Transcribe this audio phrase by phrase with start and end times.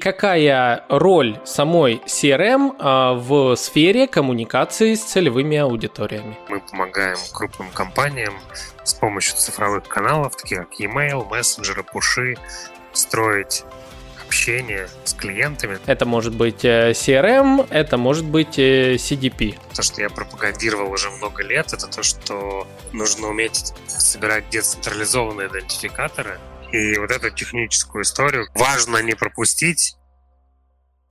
[0.00, 6.38] Какая роль самой CRM а, в сфере коммуникации с целевыми аудиториями?
[6.48, 8.34] Мы помогаем крупным компаниям
[8.84, 12.36] с помощью цифровых каналов, таких как e-mail, мессенджеры, пуши,
[12.92, 13.64] строить
[14.24, 15.80] общение с клиентами.
[15.86, 19.58] Это может быть э, CRM, это может быть э, CDP.
[19.74, 26.38] То, что я пропагандировал уже много лет, это то, что нужно уметь собирать децентрализованные идентификаторы,
[26.72, 29.94] и вот эту техническую историю важно не пропустить.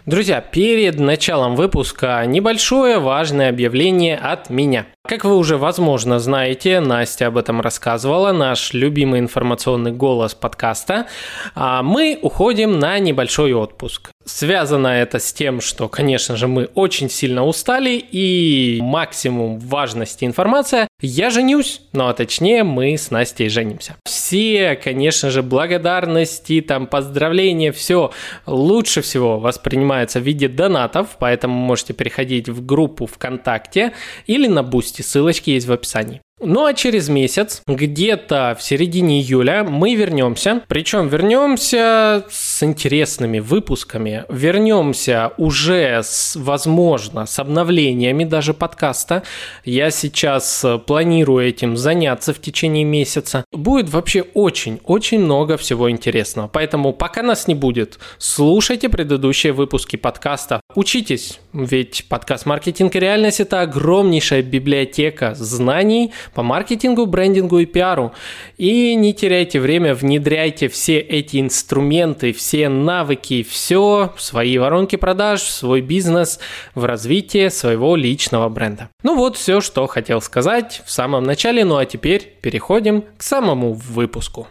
[0.06, 4.88] Друзья, перед началом выпуска небольшое важное объявление от меня.
[5.06, 11.08] Как вы уже, возможно, знаете, Настя об этом рассказывала, наш любимый информационный голос подкаста,
[11.56, 14.12] а мы уходим на небольшой отпуск.
[14.28, 20.90] Связано это с тем, что, конечно же, мы очень сильно устали и максимум важности информация.
[21.02, 23.96] Я женюсь, ну а точнее мы с Настей женимся.
[24.04, 28.12] Все, конечно же, благодарности, там, поздравления, все
[28.46, 33.94] лучше всего воспринимается в виде донатов, поэтому можете переходить в группу ВКонтакте
[34.26, 36.22] или на Бусти, ссылочки есть в описании.
[36.40, 40.62] Ну а через месяц, где-то в середине июля, мы вернемся.
[40.68, 44.24] Причем вернемся с интересными выпусками.
[44.30, 49.24] Вернемся уже, с, возможно, с обновлениями даже подкаста.
[49.66, 53.44] Я сейчас планирую этим заняться в течение месяца.
[53.52, 56.48] Будет вообще очень-очень много всего интересного.
[56.48, 60.62] Поэтому пока нас не будет, слушайте предыдущие выпуски подкаста.
[60.76, 68.14] Учитесь, ведь подкаст «Маркетинг и реальность»– это огромнейшая библиотека знаний, по маркетингу, брендингу и пиару.
[68.58, 75.82] И не теряйте время, внедряйте все эти инструменты, все навыки, все свои воронки продаж, свой
[75.82, 76.40] бизнес,
[76.76, 78.90] в развитие своего личного бренда.
[79.04, 83.74] Ну вот все, что хотел сказать в самом начале, ну а теперь переходим к самому
[83.74, 84.48] выпуску.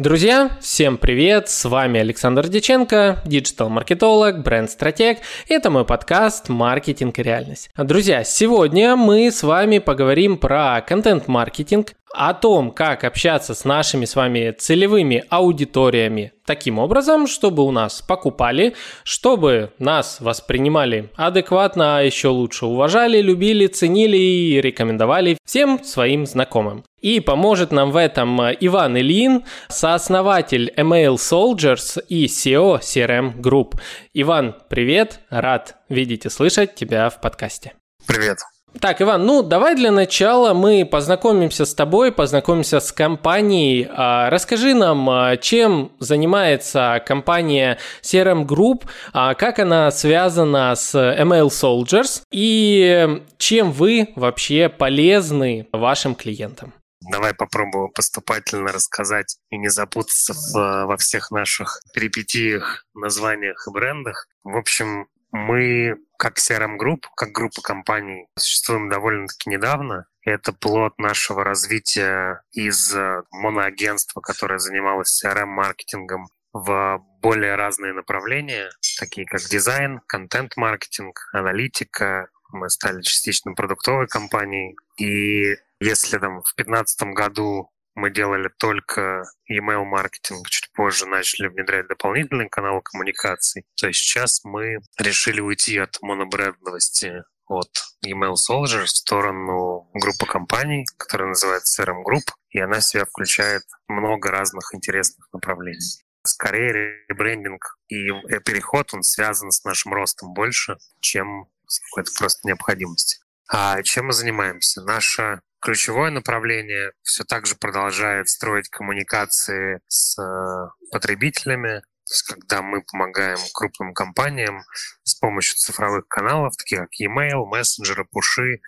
[0.00, 1.50] Друзья, всем привет!
[1.50, 5.18] С вами Александр Диченко, диджитал-маркетолог, бренд-стратег.
[5.46, 7.68] Это мой подкаст «Маркетинг и реальность».
[7.76, 14.16] Друзья, сегодня мы с вами поговорим про контент-маркетинг, о том, как общаться с нашими с
[14.16, 22.28] вами целевыми аудиториями таким образом, чтобы у нас покупали, чтобы нас воспринимали адекватно, а еще
[22.28, 26.84] лучше уважали, любили, ценили и рекомендовали всем своим знакомым.
[27.00, 33.80] И поможет нам в этом Иван Ильин, сооснователь Email Soldiers и SEO CRM Group.
[34.12, 37.74] Иван, привет, рад видеть и слышать тебя в подкасте.
[38.06, 38.38] Привет.
[38.78, 43.88] Так, Иван, ну давай для начала мы познакомимся с тобой, познакомимся с компанией.
[43.90, 51.48] А, расскажи нам, а, чем занимается компания CRM Group, а, как она связана с ML
[51.48, 56.72] Soldiers и чем вы вообще полезны вашим клиентам.
[57.10, 64.28] Давай попробую поступательно рассказать и не запутаться в, во всех наших перипетиях, названиях и брендах.
[64.44, 70.06] В общем, мы как CRM Group, как группа компаний, существуем довольно-таки недавно.
[70.22, 79.26] Это плод нашего развития из э, моноагентства, которое занималось CRM-маркетингом в более разные направления, такие
[79.26, 82.28] как дизайн, контент-маркетинг, аналитика.
[82.52, 84.76] Мы стали частично продуктовой компанией.
[84.98, 91.86] И если там в 2015 году мы делали только email маркетинг, чуть позже начали внедрять
[91.86, 93.64] дополнительные каналы коммуникаций.
[93.76, 97.70] То есть сейчас мы решили уйти от монобрендовости от
[98.06, 103.62] Email Soldier в сторону группы компаний, которая называется CRM Group, и она в себя включает
[103.88, 106.04] много разных интересных направлений.
[106.24, 108.08] Скорее, ребрендинг и
[108.44, 113.20] переход, он связан с нашим ростом больше, чем с какой-то просто необходимостью.
[113.48, 114.82] А чем мы занимаемся?
[114.82, 122.62] Наша Ключевое направление все так же продолжает строить коммуникации с э, потребителями, то есть когда
[122.62, 124.62] мы помогаем крупным компаниям
[125.04, 128.62] с помощью цифровых каналов, таких как e-mail, мессенджеры, пуши,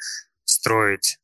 [0.44, 1.18] строить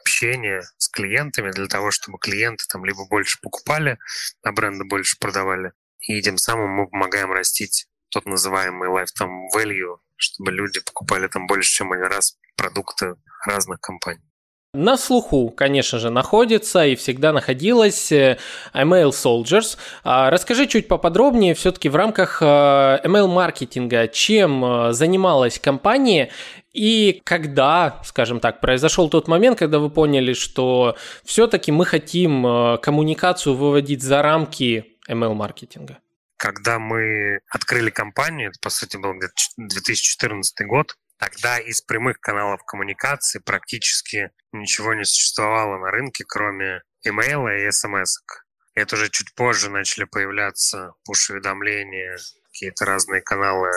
[0.00, 3.98] общение с клиентами для того, чтобы клиенты там либо больше покупали,
[4.42, 5.72] а бренды больше продавали.
[6.00, 11.70] И тем самым мы помогаем растить тот называемый lifetime value, чтобы люди покупали там больше,
[11.70, 13.14] чем один раз продукты
[13.46, 14.33] разных компаний.
[14.74, 18.38] На слуху, конечно же, находится и всегда находилась э,
[18.74, 19.78] Email Soldiers.
[20.02, 26.32] А, расскажи чуть поподробнее все-таки в рамках э, маркетинга, чем э, занималась компания
[26.72, 32.42] и когда, скажем так, произошел тот момент, когда вы поняли, что все-таки мы хотим
[32.82, 35.98] коммуникацию выводить за рамки email маркетинга?
[36.36, 39.12] Когда мы открыли компанию, это, по сути, был
[39.56, 47.56] 2014 год, Тогда из прямых каналов коммуникации практически ничего не существовало на рынке, кроме имейла
[47.56, 48.18] и смс.
[48.18, 48.44] -ок.
[48.74, 53.70] Это уже чуть позже начали появляться пуш-уведомления какие-то разные каналы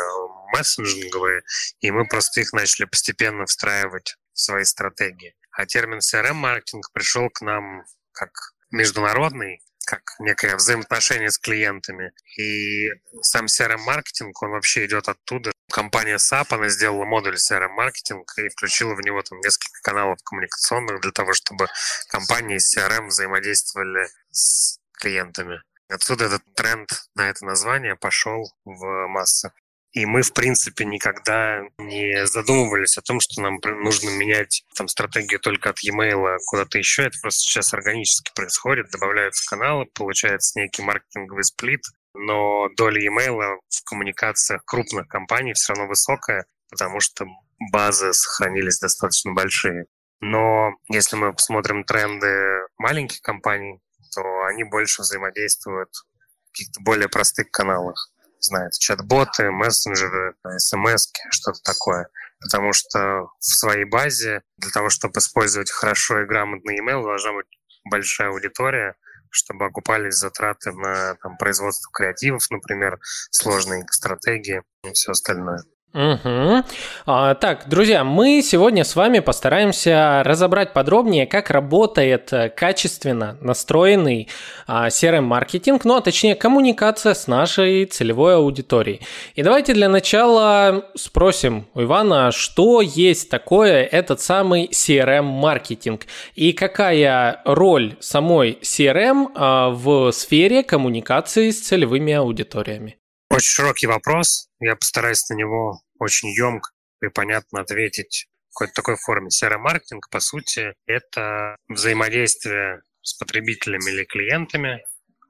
[0.53, 1.43] мессенджинговые,
[1.79, 5.35] и мы просто их начали постепенно встраивать в свои стратегии.
[5.51, 8.29] А термин CRM-маркетинг пришел к нам как
[8.71, 12.11] международный, как некое взаимоотношение с клиентами.
[12.37, 12.89] И
[13.21, 15.51] сам CRM-маркетинг, он вообще идет оттуда.
[15.71, 21.11] Компания SAP, она сделала модуль CRM-маркетинг и включила в него там несколько каналов коммуникационных для
[21.11, 21.67] того, чтобы
[22.09, 25.61] компании CRM взаимодействовали с клиентами.
[25.89, 29.51] Отсюда этот тренд на это название пошел в массы.
[29.93, 35.39] И мы, в принципе, никогда не задумывались о том, что нам нужно менять там, стратегию
[35.39, 37.03] только от e-mail куда-то еще.
[37.03, 38.91] Это просто сейчас органически происходит.
[38.91, 41.81] Добавляются каналы, получается некий маркетинговый сплит,
[42.13, 47.25] но доля e-mail в коммуникациях крупных компаний все равно высокая, потому что
[47.71, 49.85] базы сохранились достаточно большие.
[50.19, 53.79] Но если мы посмотрим тренды маленьких компаний,
[54.13, 62.09] то они больше взаимодействуют в каких-то более простых каналах знает, чат-боты, мессенджеры, смс, что-то такое.
[62.39, 67.47] Потому что в своей базе для того, чтобы использовать хорошо и грамотный email, должна быть
[67.89, 68.95] большая аудитория,
[69.29, 72.99] чтобы окупались затраты на там, производство креативов, например,
[73.31, 75.63] сложные стратегии и все остальное.
[75.97, 76.63] Угу.
[77.07, 84.27] А, так, друзья, мы сегодня с вами постараемся разобрать подробнее, как работает э, качественно настроенный
[84.67, 89.01] а, CRM-маркетинг, ну а точнее коммуникация с нашей целевой аудиторией.
[89.33, 96.05] И давайте для начала спросим у Ивана, что есть такое этот самый CRM-маркетинг
[96.35, 102.97] и какая роль самой CRM а, в сфере коммуникации с целевыми аудиториями.
[103.31, 104.47] Очень широкий вопрос.
[104.59, 106.69] Я постараюсь на него очень емко
[107.01, 109.29] и понятно ответить в какой-то такой форме.
[109.29, 114.83] CRM-маркетинг, по сути, это взаимодействие с потребителями или клиентами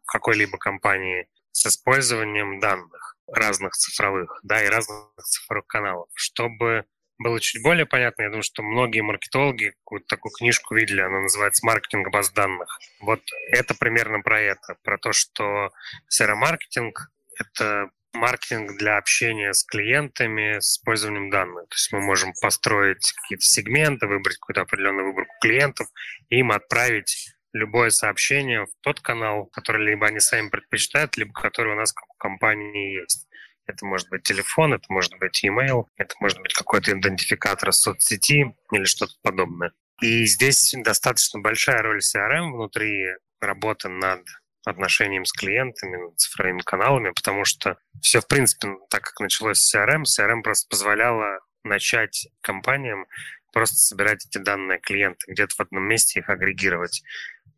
[0.06, 6.08] какой-либо компании с использованием данных разных цифровых, да, и разных цифровых каналов.
[6.14, 6.86] Чтобы
[7.20, 11.66] было чуть более понятно, я думаю, что многие маркетологи какую-то такую книжку видели, она называется
[11.66, 12.80] «Маркетинг баз данных».
[13.02, 13.22] Вот
[13.52, 15.72] это примерно про это, про то, что
[16.10, 17.10] CRM-маркетинг
[17.40, 21.70] это маркетинг для общения с клиентами с использованием данных.
[21.70, 25.88] То есть мы можем построить какие-то сегменты, выбрать какую-то определенную выборку клиентов
[26.30, 31.74] и им отправить любое сообщение в тот канал, который либо они сами предпочитают, либо который
[31.74, 33.28] у нас как у компании есть.
[33.66, 38.84] Это может быть телефон, это может быть email, это может быть какой-то идентификатор соцсети или
[38.86, 39.74] что-то подобное.
[40.02, 44.22] И здесь достаточно большая роль CRM внутри работы над
[44.70, 50.04] отношениям с клиентами, цифровыми каналами, потому что все, в принципе, так как началось с CRM,
[50.04, 53.06] CRM просто позволяло начать компаниям
[53.54, 57.02] просто собирать эти данные клиента, где-то в одном месте их агрегировать,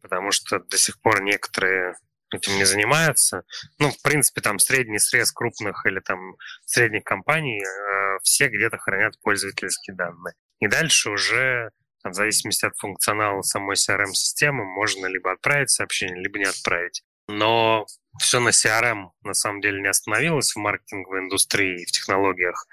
[0.02, 1.96] потому что до сих пор некоторые
[2.32, 3.44] этим не занимаются.
[3.80, 6.36] Ну, в принципе, там средний срез крупных или там
[6.66, 10.36] средних компаний э, все где-то хранят пользовательские данные.
[10.60, 11.72] И дальше уже
[12.04, 17.04] в зависимости от функционала самой CRM-системы можно либо отправить сообщение, либо не отправить.
[17.28, 17.86] Но
[18.20, 22.66] все на CRM на самом деле не остановилось в маркетинговой индустрии и в технологиях.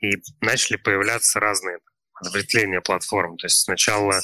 [0.00, 1.78] И начали появляться разные
[2.14, 3.36] ответвления платформ.
[3.36, 4.20] То есть сначала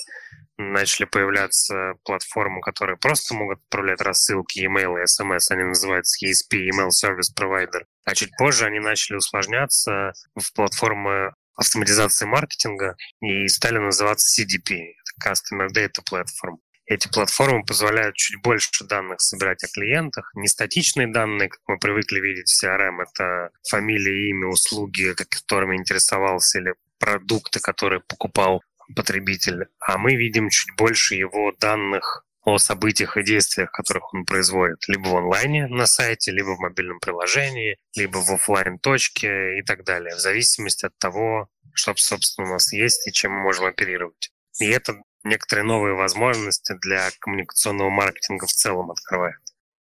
[0.57, 5.51] начали появляться платформы, которые просто могут отправлять рассылки, e-mail и SMS.
[5.51, 7.85] Они называются ESP, Email Service Provider.
[8.05, 15.69] А чуть позже они начали усложняться в платформы автоматизации маркетинга и стали называться CDP, Customer
[15.75, 16.59] Data Platform.
[16.87, 20.31] Эти платформы позволяют чуть больше данных собирать о клиентах.
[20.35, 26.59] Не статичные данные, как мы привыкли видеть в CRM, это фамилия, имя, услуги, которыми интересовался,
[26.59, 28.63] или продукты, которые покупал
[28.95, 29.67] потребитель.
[29.81, 35.09] А мы видим чуть больше его данных о событиях и действиях, которых он производит, либо
[35.09, 40.15] в онлайне на сайте, либо в мобильном приложении, либо в офлайн точке и так далее,
[40.15, 44.31] в зависимости от того, что, собственно, у нас есть и чем мы можем оперировать.
[44.61, 49.39] И это некоторые новые возможности для коммуникационного маркетинга в целом открывает.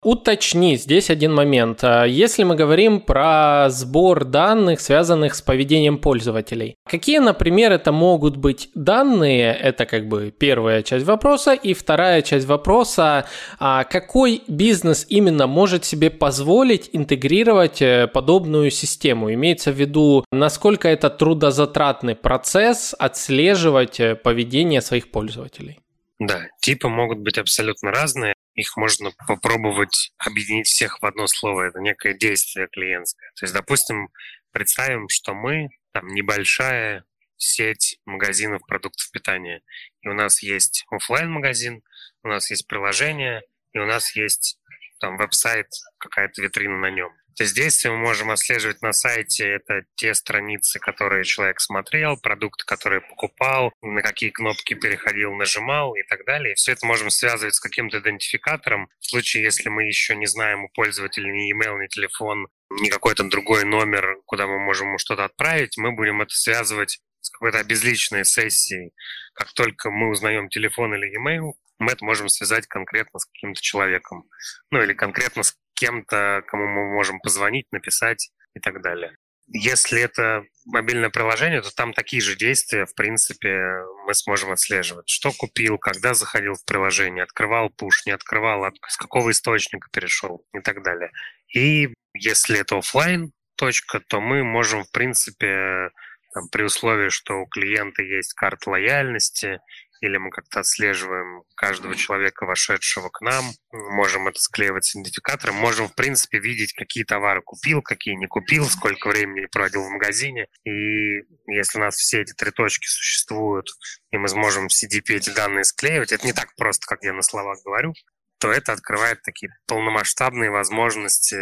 [0.04, 1.84] Уточни здесь один момент.
[1.84, 8.36] А если мы говорим про сбор данных, связанных с поведением пользователей, какие, например, это могут
[8.36, 9.54] быть данные?
[9.54, 11.54] Это как бы первая часть вопроса.
[11.54, 13.28] И вторая часть вопроса,
[13.60, 19.32] а какой бизнес именно может себе позволить интегрировать э, подобную систему?
[19.32, 25.80] Имеется в виду, насколько это трудозатратный процесс отслеживать э, поведение своих пользователей?
[26.18, 31.68] Да, типы могут быть абсолютно разные их можно попробовать объединить всех в одно слово.
[31.68, 33.32] Это некое действие клиентское.
[33.36, 34.10] То есть, допустим,
[34.52, 37.06] представим, что мы там небольшая
[37.38, 39.62] сеть магазинов продуктов питания.
[40.02, 41.82] И у нас есть офлайн магазин
[42.24, 43.42] у нас есть приложение,
[43.74, 44.60] и у нас есть
[45.00, 45.68] там веб-сайт,
[45.98, 47.12] какая-то витрина на нем.
[47.36, 49.48] То есть действия мы можем отслеживать на сайте.
[49.48, 56.04] Это те страницы, которые человек смотрел, продукты, которые покупал, на какие кнопки переходил, нажимал и
[56.04, 56.56] так далее.
[56.56, 58.90] Все это можем связывать с каким-то идентификатором.
[59.00, 63.24] В случае, если мы еще не знаем у пользователя ни email, ни телефон, ни какой-то
[63.24, 68.26] другой номер, куда мы можем ему что-то отправить, мы будем это связывать с какой-то обезличенной
[68.26, 68.94] сессией.
[69.34, 74.26] Как только мы узнаем телефон или email, мы это можем связать конкретно с каким-то человеком.
[74.70, 79.16] Ну или конкретно с кем-то, кому мы можем позвонить, написать и так далее.
[79.48, 83.58] Если это мобильное приложение, то там такие же действия, в принципе,
[84.06, 85.10] мы сможем отслеживать.
[85.10, 90.46] Что купил, когда заходил в приложение, открывал пуш, не открывал, от, с какого источника перешел
[90.54, 91.12] и так далее.
[91.54, 95.90] И если это офлайн точка, то мы можем, в принципе,
[96.34, 99.60] там, при условии, что у клиента есть карта лояльности
[100.02, 105.88] или мы как-то отслеживаем каждого человека, вошедшего к нам, можем это склеивать с идентификатором, можем,
[105.88, 110.48] в принципе, видеть, какие товары купил, какие не купил, сколько времени проводил в магазине.
[110.66, 113.68] И если у нас все эти три точки существуют,
[114.12, 117.22] и мы сможем в CDP эти данные склеивать, это не так просто, как я на
[117.22, 117.94] словах говорю,
[118.40, 121.38] то это открывает такие полномасштабные возможности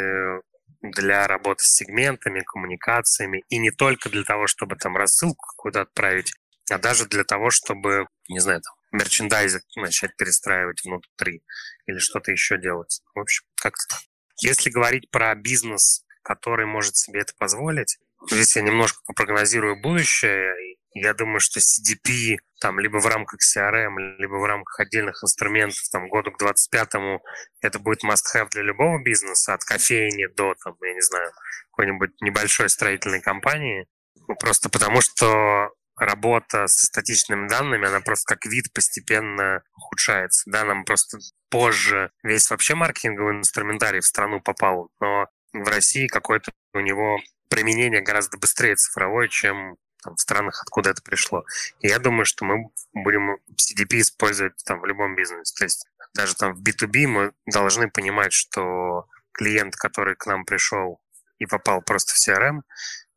[0.82, 6.34] для работы с сегментами, коммуникациями, и не только для того, чтобы там рассылку какую-то отправить,
[6.72, 11.44] а даже для того, чтобы, не знаю, там, мерчендайзинг начать перестраивать внутри
[11.86, 13.02] или что-то еще делать.
[13.14, 14.00] В общем, как-то так.
[14.42, 17.98] Если говорить про бизнес, который может себе это позволить,
[18.30, 20.54] здесь я немножко попрогнозирую будущее.
[20.94, 26.10] Я думаю, что CDP там либо в рамках CRM, либо в рамках отдельных инструментов там
[26.10, 27.22] году к 25-му
[27.62, 31.32] это будет must-have для любого бизнеса, от кофейни до, там, я не знаю,
[31.72, 33.88] какой-нибудь небольшой строительной компании.
[34.28, 35.70] Ну, просто потому что
[36.00, 40.50] работа со статичными данными, она просто как вид постепенно ухудшается.
[40.50, 46.52] Да, нам просто позже весь вообще маркетинговый инструментарий в страну попал, но в России какое-то
[46.74, 51.44] у него применение гораздо быстрее цифровое, чем там, в странах, откуда это пришло.
[51.82, 55.54] И я думаю, что мы будем CDP использовать там в любом бизнесе.
[55.58, 61.02] То есть даже там в B2B мы должны понимать, что клиент, который к нам пришел
[61.38, 62.62] и попал просто в CRM,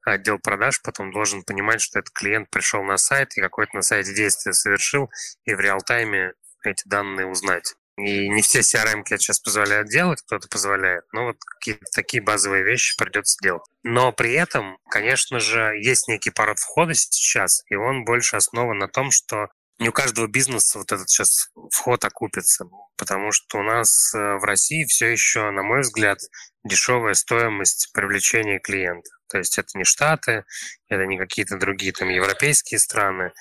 [0.05, 4.15] отдел продаж потом должен понимать, что этот клиент пришел на сайт и какое-то на сайте
[4.15, 5.11] действие совершил,
[5.45, 6.33] и в реал-тайме
[6.65, 7.75] эти данные узнать.
[7.99, 12.97] И не все CRM сейчас позволяют делать, кто-то позволяет, но вот какие-то такие базовые вещи
[12.97, 13.63] придется делать.
[13.83, 18.89] Но при этом, конечно же, есть некий порог входа сейчас, и он больше основан на
[18.89, 19.49] том, что
[19.79, 24.45] не у каждого бизнеса вот этот сейчас вход окупится, потому что у нас э, в
[24.45, 26.19] России все еще, на мой взгляд,
[26.65, 29.11] дешевая стоимость привлечения клиента.
[29.29, 30.45] То есть это не Штаты,
[30.89, 33.33] это не какие-то другие там европейские страны.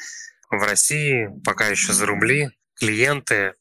[0.50, 3.54] В России пока еще за рубли клиенты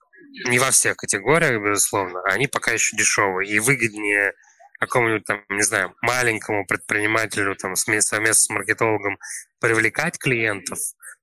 [0.47, 4.33] не во всех категориях, безусловно, они пока еще дешевые и выгоднее
[4.79, 9.19] какому-нибудь там, не знаю, маленькому предпринимателю там совместно с маркетологом
[9.61, 10.79] привлекать клиентов,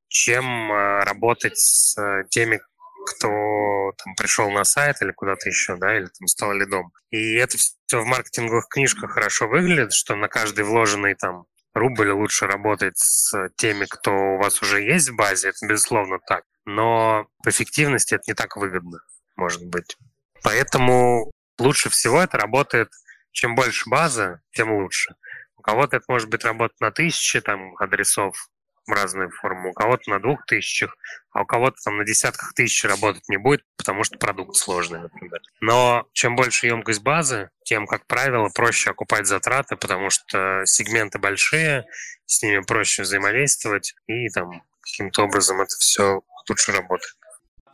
[0.07, 2.59] чем э, работать с э, теми,
[3.07, 6.91] кто там пришел на сайт или куда-то еще, да, или там стал лидом.
[7.09, 12.47] И это все в маркетинговых книжках хорошо выглядит, что на каждый вложенный там рубль лучше
[12.47, 16.43] работать с теми, кто у вас уже есть в базе, это безусловно так.
[16.65, 18.99] Но по эффективности это не так выгодно,
[19.35, 19.97] может быть.
[20.43, 22.89] Поэтому лучше всего это работает,
[23.31, 25.15] чем больше базы, тем лучше.
[25.55, 28.49] У кого-то это может быть работа на тысячи там, адресов,
[28.93, 29.69] разные формы.
[29.69, 30.95] У кого-то на двух тысячах,
[31.31, 35.41] а у кого-то там на десятках тысяч работать не будет, потому что продукт сложный, например.
[35.61, 41.85] Но чем больше емкость базы, тем, как правило, проще окупать затраты, потому что сегменты большие,
[42.25, 47.15] с ними проще взаимодействовать, и там каким-то образом это все лучше работает.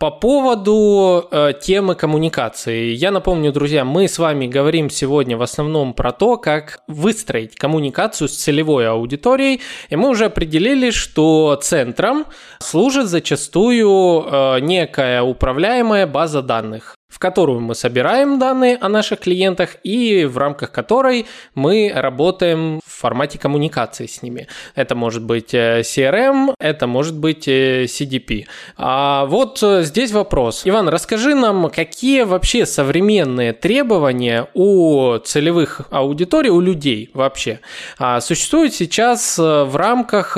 [0.03, 2.91] По поводу э, темы коммуникации.
[2.91, 8.27] Я напомню, друзья, мы с вами говорим сегодня в основном про то, как выстроить коммуникацию
[8.27, 9.61] с целевой аудиторией.
[9.87, 12.25] И мы уже определили, что центром
[12.59, 19.77] служит зачастую э, некая управляемая база данных в которую мы собираем данные о наших клиентах
[19.83, 24.47] и в рамках которой мы работаем формате коммуникации с ними.
[24.75, 28.45] Это может быть э, CRM, это может быть э, CDP.
[28.77, 30.61] А вот э, здесь вопрос.
[30.63, 37.59] Иван, расскажи нам, какие вообще современные требования у целевых аудиторий, у людей вообще
[37.99, 40.33] а, существуют сейчас в рамках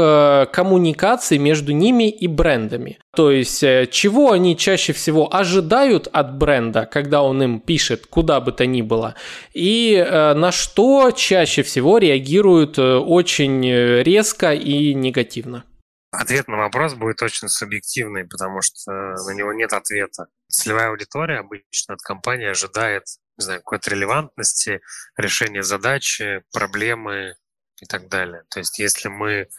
[0.51, 2.97] коммуникации между ними и брендами?
[3.15, 8.51] То есть, чего они чаще всего ожидают от бренда, когда он им пишет куда бы
[8.51, 9.15] то ни было,
[9.53, 15.65] и на что чаще всего реагируют э, очень э, резко и негативно?
[16.11, 20.27] Ответ на вопрос будет очень субъективный, потому что на него нет ответа.
[20.47, 23.03] Целевая аудитория обычно от компании ожидает
[23.37, 24.81] не знаю, какой-то релевантности,
[25.17, 27.35] решения задачи, проблемы
[27.81, 28.43] и так далее.
[28.49, 29.49] То есть если мы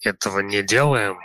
[0.00, 1.18] этого не делаем,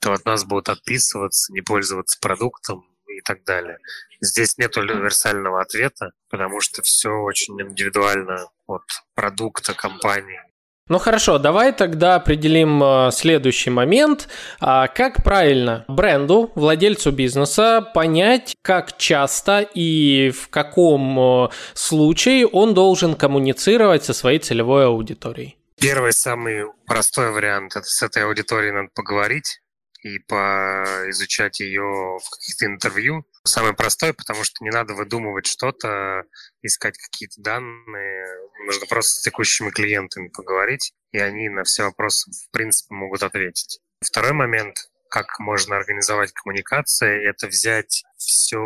[0.00, 3.78] то от нас будут отписываться, не пользоваться продуктом и так далее.
[4.20, 10.40] Здесь нет универсального ответа, потому что все очень индивидуально от продукта, компании
[10.88, 14.28] ну хорошо, давай тогда определим э, следующий момент.
[14.60, 22.74] А как правильно бренду, владельцу бизнеса понять, как часто и в каком э, случае он
[22.74, 25.56] должен коммуницировать со своей целевой аудиторией?
[25.80, 29.60] Первый самый простой вариант– это с этой аудиторией надо поговорить
[30.02, 33.24] и поизучать ее в каких-то интервью.
[33.46, 36.22] Самый простой, потому что не надо выдумывать что-то,
[36.62, 38.26] искать какие-то данные.
[38.66, 43.80] Нужно просто с текущими клиентами поговорить, и они на все вопросы, в принципе, могут ответить.
[44.02, 48.58] Второй момент, как можно организовать коммуникации, это взять все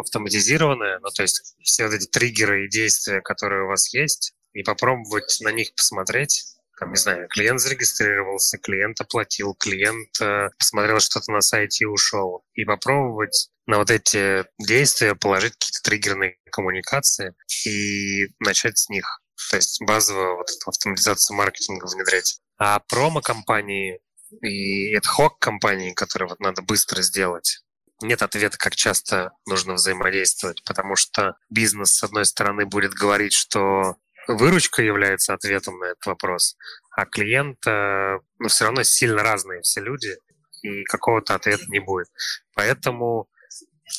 [0.00, 4.62] автоматизированное, ну, то есть все вот эти триггеры и действия, которые у вас есть, и
[4.62, 6.44] попробовать на них посмотреть,
[6.78, 12.44] там, не знаю, клиент зарегистрировался, клиент оплатил, клиент э, посмотрел что-то на сайте и ушел.
[12.54, 17.34] И попробовать на вот эти действия положить какие-то триггерные коммуникации
[17.66, 19.22] и начать с них.
[19.50, 22.40] То есть базовую вот эту автоматизацию маркетинга внедрять.
[22.58, 24.00] А промо-компании
[24.42, 27.60] и ad-hoc компании, которые вот надо быстро сделать,
[28.02, 33.96] нет ответа, как часто нужно взаимодействовать, потому что бизнес, с одной стороны, будет говорить, что
[34.28, 36.56] выручка является ответом на этот вопрос,
[36.90, 40.16] а клиент, э, ну, все равно сильно разные все люди,
[40.62, 42.08] и какого-то ответа не будет.
[42.54, 43.28] Поэтому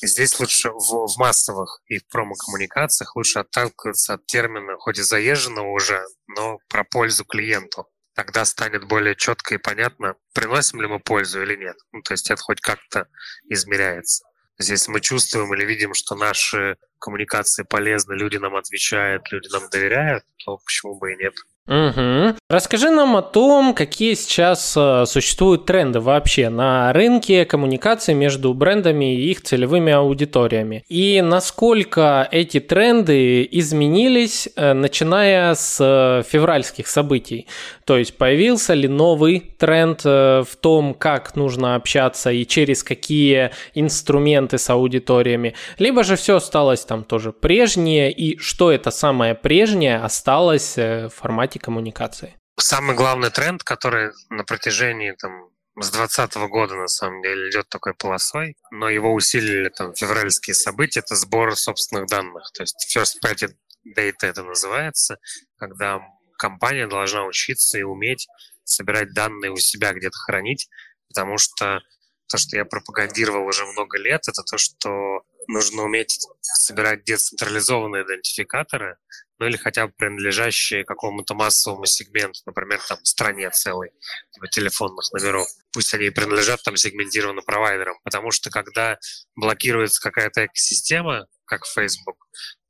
[0.01, 5.71] здесь лучше в, в массовых и в промо-коммуникациях лучше отталкиваться от термина, хоть и заезженного
[5.71, 7.87] уже, но про пользу клиенту.
[8.15, 11.77] Тогда станет более четко и понятно, приносим ли мы пользу или нет.
[11.91, 13.07] Ну, то есть это хоть как-то
[13.47, 14.25] измеряется.
[14.57, 20.23] Здесь мы чувствуем или видим, что наши коммуникации полезны, люди нам отвечают, люди нам доверяют,
[20.43, 21.33] то почему бы и нет.
[21.67, 22.37] Угу.
[22.49, 29.15] Расскажи нам о том, какие сейчас э, существуют тренды вообще на рынке коммуникации между брендами
[29.15, 30.85] и их целевыми аудиториями.
[30.87, 37.47] И насколько эти тренды изменились, э, начиная с э, февральских событий.
[37.83, 44.57] То есть появился ли новый тренд в том, как нужно общаться и через какие инструменты
[44.57, 50.77] с аудиториями, либо же все осталось там тоже прежнее, и что это самое прежнее осталось
[50.77, 52.33] в формате формате коммуникации?
[52.59, 57.93] Самый главный тренд, который на протяжении там, с 2020 года, на самом деле, идет такой
[57.93, 62.51] полосой, но его усилили там февральские события, это сбор собственных данных.
[62.53, 63.53] То есть First Party
[63.95, 65.17] Data это называется,
[65.57, 66.01] когда
[66.37, 68.27] компания должна учиться и уметь
[68.63, 70.67] собирать данные у себя где-то хранить,
[71.09, 71.81] потому что
[72.27, 78.97] то, что я пропагандировал уже много лет, это то, что нужно уметь собирать децентрализованные идентификаторы,
[79.39, 83.91] ну или хотя бы принадлежащие какому-то массовому сегменту, например, там стране целой,
[84.31, 85.47] типа телефонных номеров.
[85.71, 88.97] Пусть они принадлежат там сегментированным провайдерам, потому что когда
[89.35, 92.17] блокируется какая-то экосистема, как Facebook,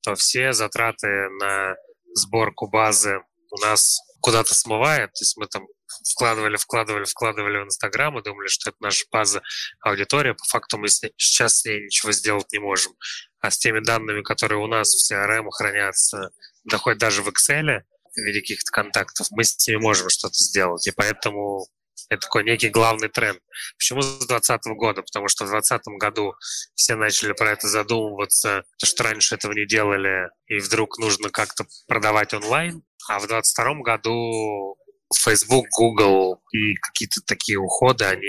[0.01, 1.75] то все затраты на
[2.13, 3.19] сборку базы
[3.51, 5.67] у нас куда-то смывает, то есть мы там
[6.09, 9.41] вкладывали, вкладывали, вкладывали в Инстаграм и думали, что это наша база
[9.81, 10.33] аудитория.
[10.33, 12.93] По факту мы сейчас с ней ничего сделать не можем.
[13.39, 16.31] А с теми данными, которые у нас в CRM хранятся,
[16.63, 17.81] доходят даже в Excel
[18.15, 20.87] в виде каких-то контактов, мы с ними можем что-то сделать.
[20.87, 21.67] И поэтому
[22.09, 23.39] это такой некий главный тренд.
[23.77, 25.01] Почему с 2020 года?
[25.01, 26.33] Потому что в 2020 году
[26.75, 31.65] все начали про это задумываться, потому что раньше этого не делали, и вдруг нужно как-то
[31.87, 32.81] продавать онлайн.
[33.07, 34.77] А в 2022 году
[35.15, 38.27] Facebook, Google и какие-то такие уходы, они,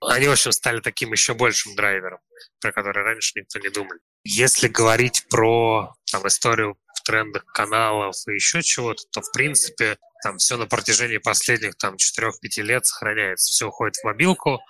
[0.00, 2.18] они, в общем, стали таким еще большим драйвером,
[2.60, 3.92] про который раньше никто не думал.
[4.24, 10.38] Если говорить про там, историю в трендах каналов и еще чего-то, то, в принципе, там
[10.38, 12.30] все на протяжении последних там 4-5
[12.62, 13.50] лет сохраняется.
[13.50, 14.60] Все уходит в мобилку,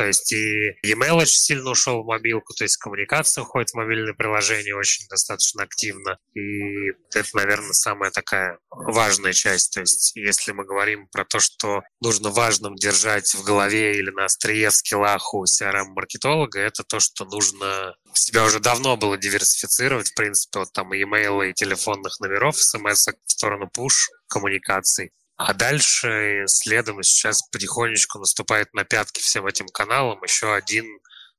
[0.00, 4.14] то есть и e-mail очень сильно ушел в мобилку, то есть коммуникация уходит в мобильное
[4.14, 6.16] приложение очень достаточно активно.
[6.32, 9.74] И это, наверное, самая такая важная часть.
[9.74, 14.24] То есть если мы говорим про то, что нужно важным держать в голове или на
[14.24, 20.14] острие в скиллах у CRM-маркетолога, это то, что нужно себя уже давно было диверсифицировать, в
[20.14, 25.12] принципе, вот там и e-mail, и телефонных номеров, смс в сторону push коммуникаций.
[25.42, 30.84] А дальше следом сейчас потихонечку наступает на пятки всем этим каналам еще один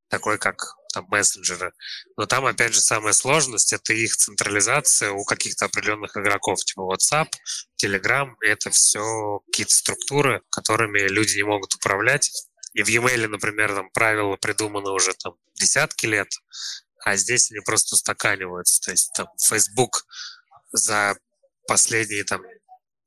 [0.09, 1.71] такой, как там мессенджеры.
[2.17, 7.27] Но там, опять же, самая сложность— это их централизация у каких-то определенных игроков, типа WhatsApp,
[7.79, 8.31] Telegram.
[8.41, 12.31] Это все какие-то структуры, которыми люди не могут управлять.
[12.73, 16.29] И в e-mail, например, там правила придуманы уже там десятки лет,
[17.05, 18.81] а здесь они просто устаканиваются.
[18.81, 20.07] То есть там Facebook
[20.71, 21.15] за
[21.67, 22.41] последние там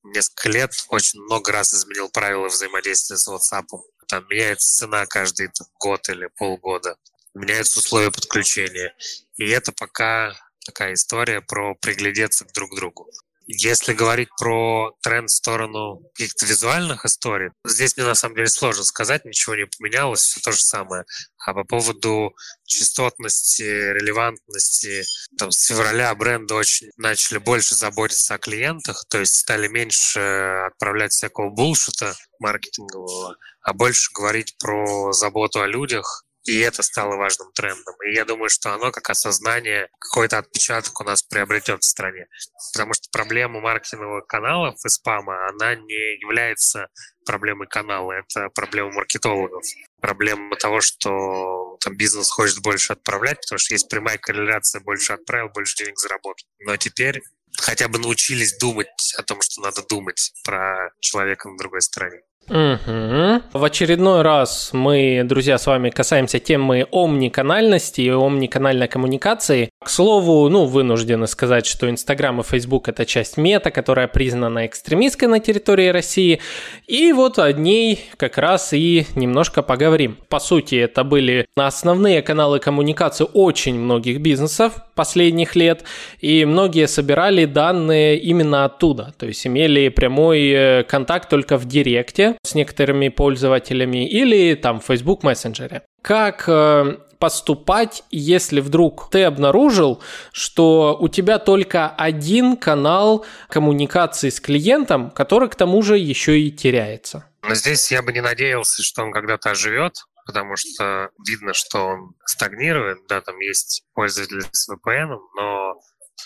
[0.04, 3.66] несколько лет очень много раз изменил правила взаимодействия с WhatsApp.
[4.08, 6.96] Там меняется цена каждый там, год или полгода,
[7.34, 8.94] меняются условия подключения.
[9.36, 13.10] И это пока такая история про приглядеться друг к другу.
[13.46, 18.84] Если говорить про тренд в сторону каких-то визуальных историй, здесь мне на самом деле сложно
[18.84, 21.04] сказать, ничего не поменялось, все то же самое.
[21.46, 25.04] А по поводу частотности, релевантности,
[25.38, 30.20] там, с февраля бренды очень начали больше заботиться о клиентах, то есть стали меньше
[30.66, 37.52] отправлять всякого булшита маркетингового, а больше говорить про заботу о людях, и это стало важным
[37.52, 37.94] трендом.
[38.06, 42.26] И я думаю, что оно как осознание, какой-то отпечаток у нас приобретет в стране.
[42.72, 46.88] Потому что проблема маркетингового каналов и спама, она не является
[47.24, 49.64] проблемой канала, это проблема маркетологов.
[50.04, 55.48] Проблема того, что там, бизнес хочет больше отправлять, потому что есть прямая корреляция, больше отправил,
[55.48, 56.46] больше денег заработал.
[56.60, 57.22] Но теперь
[57.56, 62.20] хотя бы научились думать о том, что надо думать про человека на другой стороне.
[62.48, 63.42] Угу.
[63.54, 69.70] В очередной раз мы, друзья, с вами касаемся темы омниканальности и омниканальной коммуникации.
[69.82, 75.28] К слову, ну, вынуждены сказать, что Инстаграм и Фейсбук– это часть мета, которая признана экстремистской
[75.28, 76.40] на территории России.
[76.86, 79.93] И вот о ней как раз и немножко поговорим.
[80.28, 85.84] По сути, это были основные каналы коммуникации очень многих бизнесов последних лет,
[86.20, 92.36] и многие собирали данные именно оттуда, то есть имели прямой э, контакт только в Директе
[92.42, 95.82] с некоторыми пользователями или там в Facebook мессенджере.
[96.02, 100.02] Как э, поступать, если вдруг ты обнаружил,
[100.32, 106.50] что у тебя только один канал коммуникации с клиентом, который к тому же еще и
[106.50, 107.24] теряется?
[107.46, 112.14] Но здесь я бы не надеялся, что он когда-то оживет, потому что видно, что он
[112.24, 115.74] стагнирует, да, там есть пользователи с VPN, но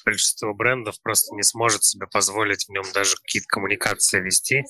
[0.05, 4.65] большинство брендов просто не сможет себе позволить в нем даже какие-то коммуникации вести,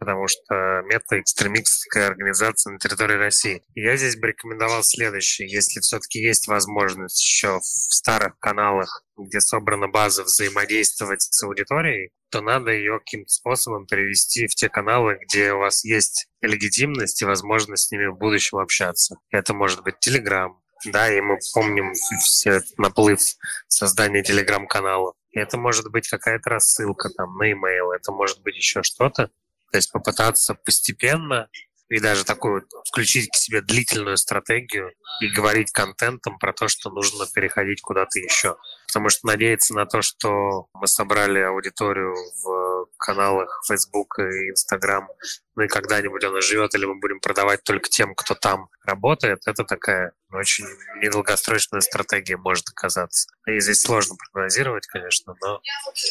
[0.00, 3.62] потому что мета экстремистская организация на территории России.
[3.74, 5.46] Я здесь бы рекомендовал следующее.
[5.48, 12.40] Если все-таки есть возможность еще в старых каналах, где собрана база, взаимодействовать с аудиторией, то
[12.40, 17.88] надо ее каким-то способом перевести в те каналы, где у вас есть легитимность и возможность
[17.88, 19.16] с ними в будущем общаться.
[19.30, 20.52] Это может быть Telegram,
[20.86, 23.20] да, и мы помним все наплыв
[23.68, 25.14] создания телеграм-каналов.
[25.32, 29.30] Это может быть какая-то рассылка там на e-mail, это может быть еще что-то,
[29.70, 31.48] то есть попытаться постепенно
[31.90, 37.26] и даже такую включить к себе длительную стратегию и говорить контентом про то, что нужно
[37.26, 38.56] переходить куда-то еще.
[38.86, 45.08] Потому что надеяться на то, что мы собрали аудиторию в каналах Facebook и Instagram,
[45.56, 49.64] ну и когда-нибудь она живет, или мы будем продавать только тем, кто там работает, это
[49.64, 50.66] такая очень
[51.02, 53.28] недолгосрочная стратегия может оказаться.
[53.48, 55.60] И здесь сложно прогнозировать, конечно, но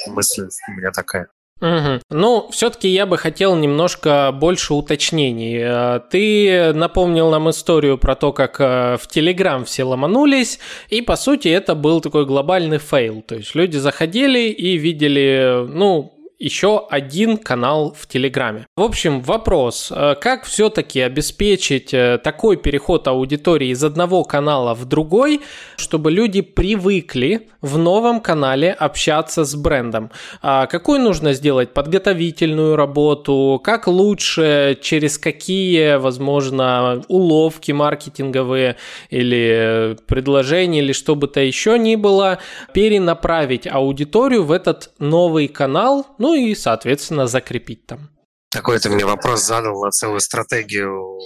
[0.07, 1.29] мысль у меня такая.
[1.61, 2.01] Угу.
[2.09, 5.57] Ну, все-таки я бы хотел немножко больше уточнений.
[5.59, 11.17] Э, ты напомнил нам историю про то, как э, в Телеграм все ломанулись, и по
[11.17, 13.21] сути это был такой глобальный фейл.
[13.21, 18.65] То есть люди заходили и видели, ну, еще один канал в Телеграме.
[18.77, 24.85] В общем, вопрос, э, как все-таки обеспечить э, такой переход аудитории из одного канала в
[24.85, 25.41] другой,
[25.75, 30.11] чтобы люди привыкли в новом канале общаться с брендом?
[30.41, 33.59] А какую нужно сделать подготовительную работу?
[33.61, 38.77] Как лучше, через какие, возможно, уловки маркетинговые
[39.09, 42.39] или предложения или что бы то еще ни было,
[42.73, 48.11] перенаправить аудиторию в этот новый канал, ну ну и, соответственно, закрепить там.
[48.51, 51.17] Такой ты мне вопрос задал на целую стратегию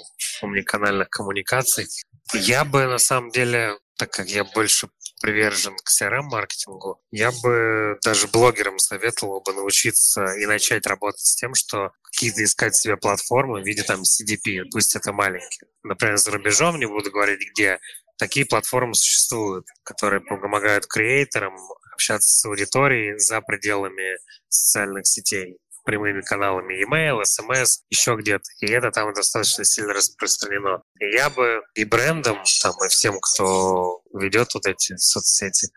[0.42, 1.88] омниканальных коммуникаций.
[2.34, 4.88] Я бы, на самом деле, так как я больше
[5.22, 11.54] привержен к CRM-маркетингу, я бы даже блогерам советовал бы научиться и начать работать с тем,
[11.54, 15.68] что какие-то искать себе платформы в виде там CDP, пусть это маленькие.
[15.84, 17.80] Например, за рубежом, не буду говорить где,
[18.18, 21.56] такие платформы существуют, которые помогают креаторам
[21.94, 24.18] общаться с аудиторией за пределами
[24.50, 28.44] социальных сетей прямыми каналами e-mail, SMS, еще где-то.
[28.62, 30.82] И это там достаточно сильно распространено.
[31.00, 35.68] И я бы и брендам, там, и всем, кто ведет вот эти соцсети,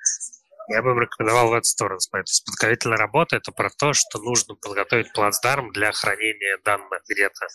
[0.69, 2.43] я бы им рекомендовал в эту сторону смотреть.
[2.45, 7.47] Подготовительная работа— это про то, что нужно подготовить плацдарм для хранения данных где-то.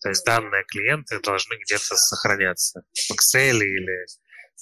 [0.00, 4.06] То есть данные клиенты должны где-то сохраняться в Excel или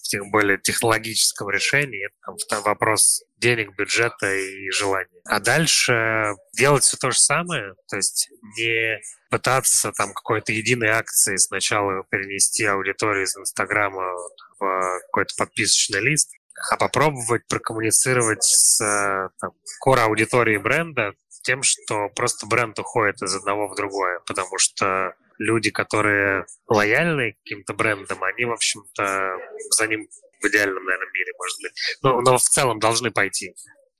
[0.02, 5.20] тем более технологическом решении, там, там вопрос денег, бюджета и желания.
[5.24, 8.28] А дальше делать все то же самое, то есть
[8.58, 14.04] не пытаться там какой-то единой акции сначала перенести аудиторию из Инстаграма
[14.58, 16.30] в какой-то подписочный лист,
[16.70, 18.78] а попробовать прокоммуницировать с
[19.40, 19.50] там,
[19.84, 26.46] core-аудиторией бренда тем, что просто бренд уходит из одного в другое, потому что люди, которые
[26.68, 29.36] лояльны к каким-то брендам, они, в общем-то,
[29.70, 30.08] за ним
[30.40, 33.54] в идеальном, наверное, мире, может быть, но, но в целом должны пойти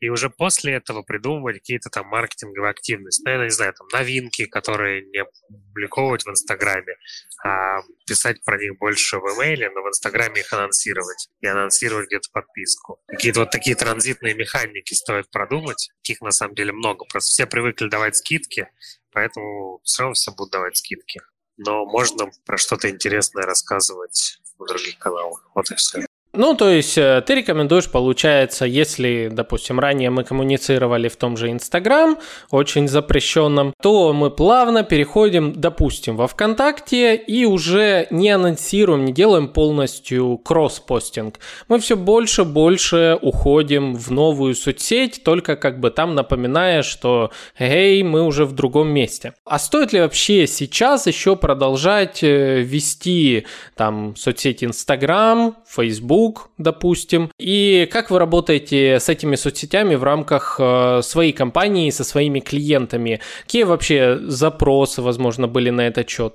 [0.05, 3.23] и уже после этого придумывать какие-то там маркетинговые активности.
[3.25, 6.97] Ну, я не знаю, там новинки, которые не публиковать в Инстаграме,
[7.43, 12.29] а писать про них больше в имейле, но в Инстаграме их анонсировать и анонсировать где-то
[12.33, 13.01] подписку.
[13.07, 15.89] Какие-то вот такие транзитные механики стоит продумать.
[16.03, 17.07] Таких на самом деле много.
[17.07, 18.69] Просто все привыкли давать скидки,
[19.15, 21.23] поэтому все равно все будут давать скидки.
[21.57, 25.49] Но можно про что-то интересное рассказывать в других каналах.
[25.55, 26.05] Вот и все.
[26.37, 31.51] Ну, то есть э, ты рекомендуешь, получается, если, допустим, ранее мы коммуницировали в том же
[31.51, 32.19] Инстаграм,
[32.51, 39.47] очень запрещенном, то мы плавно переходим, допустим, во ВКонтакте и уже не анонсируем, не делаем
[39.49, 41.39] полностью кросс-постинг.
[41.69, 48.03] Мы все больше больше уходим в новую соцсеть, только как бы там напоминая, что эй,
[48.03, 49.35] мы уже в другом месте.
[49.45, 57.31] А стоит ли вообще сейчас еще продолжать э, вести там соцсети Инстаграм, Facebook, Facebook, допустим.
[57.39, 63.21] И как вы работаете с этими соцсетями в рамках э, своей компании, со своими клиентами?
[63.43, 66.35] Какие вообще запросы, возможно, были на этот счет?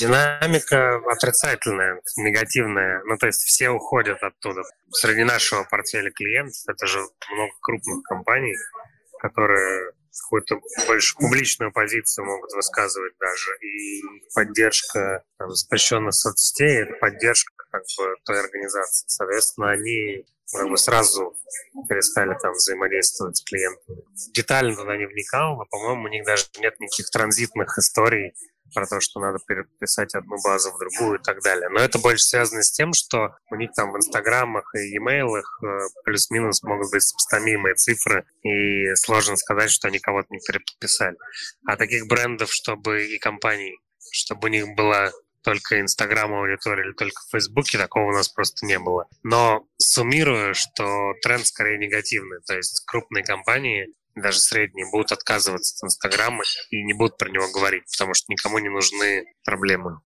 [0.00, 3.02] Динамика отрицательная, негативная.
[3.04, 4.62] Ну, то есть все уходят оттуда.
[4.90, 6.98] Среди нашего портфеля клиентов это же
[7.30, 8.54] много крупных компаний,
[9.20, 13.50] которые какую-то больше публичную позицию могут высказывать даже.
[13.60, 14.02] И
[14.34, 19.06] поддержка там, запрещенных соцсетей— это поддержка как бы той организации.
[19.08, 21.36] Соответственно, они как бы сразу
[21.88, 24.02] перестали там взаимодействовать с клиентами.
[24.32, 28.34] Детально туда не вникал, но, по-моему, у них даже нет никаких транзитных историй
[28.72, 31.68] про то, что надо переписать одну базу в другую и так далее.
[31.68, 35.66] Но это больше связано с тем, что у них там в инстаграмах и e-mailах э,
[36.04, 41.16] плюс-минус могут быть сопоставимые цифры, и сложно сказать, что они кого-то не переписали.
[41.66, 43.78] А таких брендов, чтобы и компаний,
[44.12, 45.10] чтобы у них была
[45.42, 49.06] только Инстаграм аудитория или только в Фейсбуке, такого у нас просто не было.
[49.22, 52.40] Но суммирую, что тренд скорее негативный.
[52.46, 57.50] То есть крупные компании даже средние, будут отказываться от Инстаграма и не будут про него
[57.52, 60.00] говорить, потому что никому не нужны проблемы.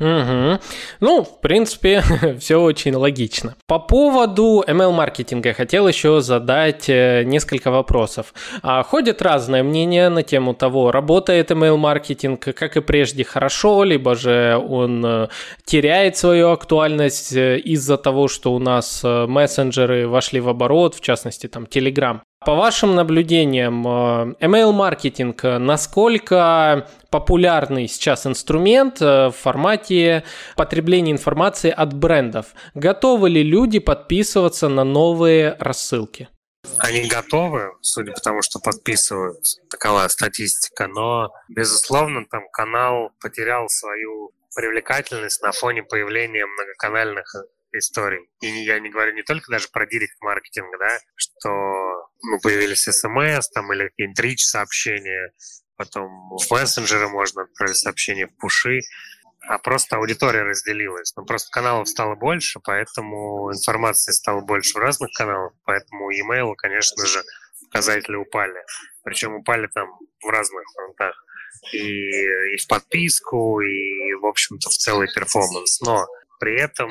[0.00, 0.60] Угу.
[1.00, 2.02] Ну, в принципе,
[2.38, 3.54] все очень логично.
[3.66, 8.32] По поводу ML-маркетинга хотел еще задать э, несколько вопросов.
[8.62, 14.56] А, ходят разные мнения на тему того, работает ML-маркетинг, как и прежде, хорошо, либо же
[14.56, 15.28] он э,
[15.66, 21.46] теряет свою актуальность э, из-за того, что у нас мессенджеры вошли в оборот, в частности,
[21.46, 22.20] там, Telegram.
[22.42, 30.24] По вашим наблюдениям, email-маркетинг, насколько популярный сейчас инструмент э, в формате
[30.56, 32.54] потребления информации от брендов?
[32.72, 36.30] Готовы ли люди подписываться на новые рассылки?
[36.78, 39.44] Они готовы, судя по тому, что подписывают.
[39.70, 40.86] Такова статистика.
[40.86, 47.34] Но, безусловно, там канал потерял свою привлекательность на фоне появления многоканальных
[47.72, 48.28] историй.
[48.40, 51.48] И я не говорю не только даже про директ-маркетинг, да, что
[52.22, 55.32] ну, появились смс там или какие-нибудь рич сообщения,
[55.76, 58.80] потом в мессенджеры можно отправить сообщения в пуши,
[59.48, 61.14] а просто аудитория разделилась.
[61.16, 67.06] Ну, просто каналов стало больше, поэтому информации стало больше в разных каналах, поэтому e-mail, конечно
[67.06, 67.22] же,
[67.70, 68.62] показатели упали.
[69.02, 69.88] Причем упали там
[70.22, 71.14] в разных фронтах.
[71.72, 75.80] И, и в подписку, и, в общем-то, в целый перформанс.
[75.80, 76.06] Но
[76.38, 76.90] при этом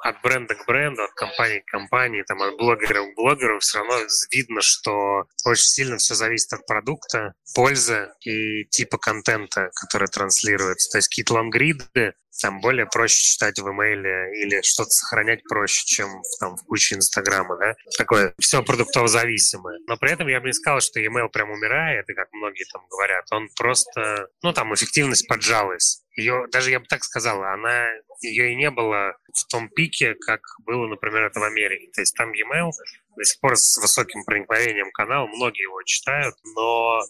[0.00, 3.98] от бренда к бренду, от компании к компании, там, от блогера к блогеру, все равно
[4.30, 10.90] видно, что очень сильно все зависит от продукта, пользы и типа контента, который транслируется.
[10.90, 16.22] То есть какие-то лонгриды там более проще читать в имейле или что-то сохранять проще, чем
[16.40, 17.74] там в куче Инстаграма, да?
[17.96, 19.78] Такое все продуктово зависимое.
[19.86, 22.86] Но при этом я бы не сказал, что email прям умирает, и как многие там
[22.88, 26.04] говорят, он просто, ну там эффективность поджалась.
[26.18, 27.88] Ее, даже я бы так сказал, она,
[28.22, 31.92] ее и не было в том пике, как было, например, это в Америке.
[31.94, 32.70] То есть там e-mail
[33.16, 37.00] до сих пор с высоким проникновением канала, многие его читают, но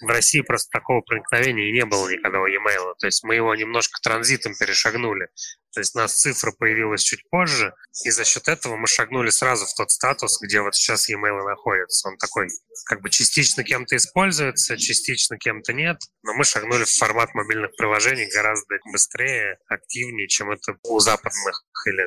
[0.00, 2.94] в России просто такого проникновения не было никогда у e-mail.
[2.98, 5.28] То есть мы его немножко транзитом перешагнули.
[5.72, 9.66] То есть у нас цифра появилась чуть позже, и за счет этого мы шагнули сразу
[9.66, 12.08] в тот статус, где вот сейчас e-mail находится.
[12.08, 12.48] Он такой
[12.86, 18.30] как бы частично кем-то используется, частично кем-то нет, но мы шагнули в формат мобильных приложений
[18.34, 22.04] гораздо быстрее, активнее, чем это у западных или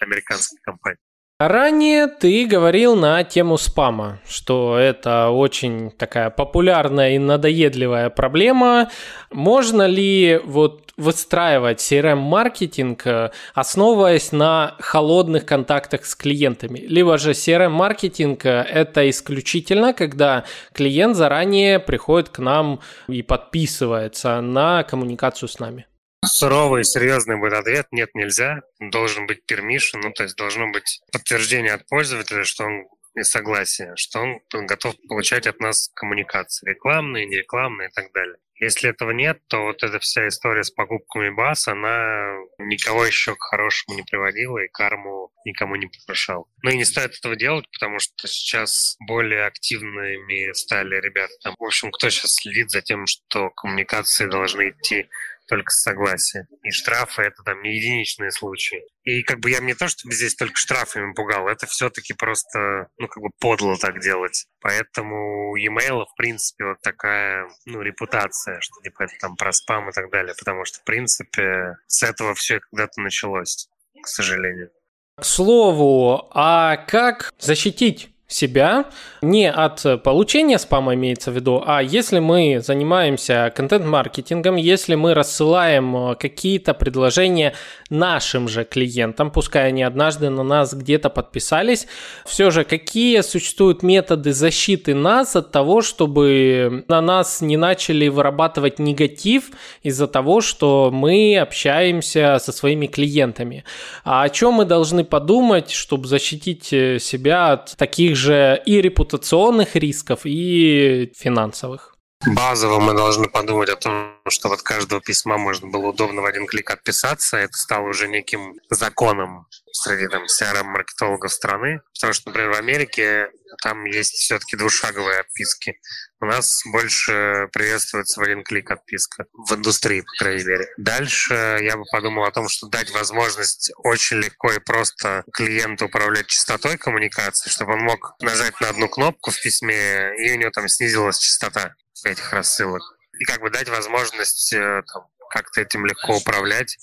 [0.00, 0.98] американских компаний.
[1.38, 8.88] Ранее ты говорил на тему спама, что это очень такая популярная и надоедливая проблема.
[9.30, 16.78] Можно ли вот выстраивать CRM-маркетинг, э, основываясь на холодных контактах с клиентами?
[16.78, 24.84] Либо же CRM-маркетинг э,– это исключительно, когда клиент заранее приходит к нам и подписывается на
[24.84, 25.84] коммуникацию с нами?
[26.24, 27.86] Суровый, серьезный будет ответ.
[27.92, 28.62] Нет, нельзя.
[28.80, 33.94] Должен быть permission, ну, то есть должно быть подтверждение от пользователя, что он и согласие,
[33.96, 38.36] что он готов получать от нас коммуникации, рекламные, нерекламные и так далее.
[38.58, 43.42] Если этого нет, то вот эта вся история с покупками баз, она никого еще к
[43.42, 46.48] хорошему не приводила и карму никому не повышал.
[46.62, 51.32] Ну и не стоит этого делать, потому что сейчас более активными стали ребята.
[51.42, 55.06] Там, в общем, кто сейчас следит за тем, что коммуникации должны идти
[55.46, 56.46] только с согласия.
[56.62, 58.82] И штрафы это там не единичные случаи.
[59.02, 63.08] И как бы я не то, чтобы здесь только штрафами пугал, это все-таки просто, ну,
[63.08, 64.46] как бы подло так делать.
[64.60, 69.92] Поэтому e-mail, в принципе, вот такая, ну, репутация, что типа это там про спам и
[69.92, 70.34] так далее.
[70.36, 73.68] Потому что, в принципе, с этого все когда-то началось,
[74.02, 74.70] к сожалению.
[75.16, 78.86] К слову, а как защитить себя
[79.22, 85.96] не от получения спама имеется в виду, а если мы занимаемся контент-маркетингом, если мы рассылаем
[85.96, 87.54] э, какие-то предложения
[87.88, 91.86] нашим же клиентам, пускай они однажды на нас где-то подписались,
[92.24, 98.80] все же какие существуют методы защиты нас от того, чтобы на нас не начали вырабатывать
[98.80, 99.50] негатив
[99.82, 103.64] из-за того, что мы общаемся со своими клиентами.
[104.04, 109.76] А о чем мы должны подумать, чтобы защитить э, себя от таких же и репутационных
[109.76, 111.96] рисков, и финансовых.
[112.24, 116.46] Базово мы должны подумать о том, что от каждого письма можно было удобно в один
[116.46, 117.36] клик отписаться.
[117.36, 119.46] Это стало уже неким законом
[119.76, 121.80] среди там CRM-маркетологов страны.
[121.94, 123.30] Потому что, например, в Америке
[123.62, 125.78] там есть все-таки двушаговые отписки.
[126.20, 129.26] У нас больше приветствуется в один клик отписка.
[129.32, 130.66] В индустрии, по крайней мере.
[130.78, 136.26] Дальше я бы подумал о том, что дать возможность очень легко и просто клиенту управлять
[136.26, 140.68] частотой коммуникации, чтобы он мог нажать на одну кнопку в письме, и у него там
[140.68, 142.82] снизилась частота этих рассылок.
[143.18, 146.76] И как бы дать возможность э, там, как-то этим легко управлять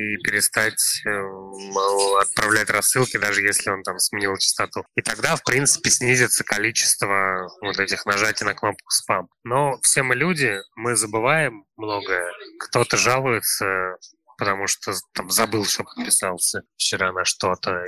[0.00, 4.84] и перестать э, отправлять рассылки, даже если он там сменил частоту.
[4.96, 9.28] И тогда, в принципе, снизится количество вот этих нажатий на кнопку спам.
[9.44, 12.32] Но все мы люди, мы забываем многое.
[12.60, 13.96] Кто-то жалуется,
[14.38, 17.84] потому что там забыл, что подписался вчера на что-то,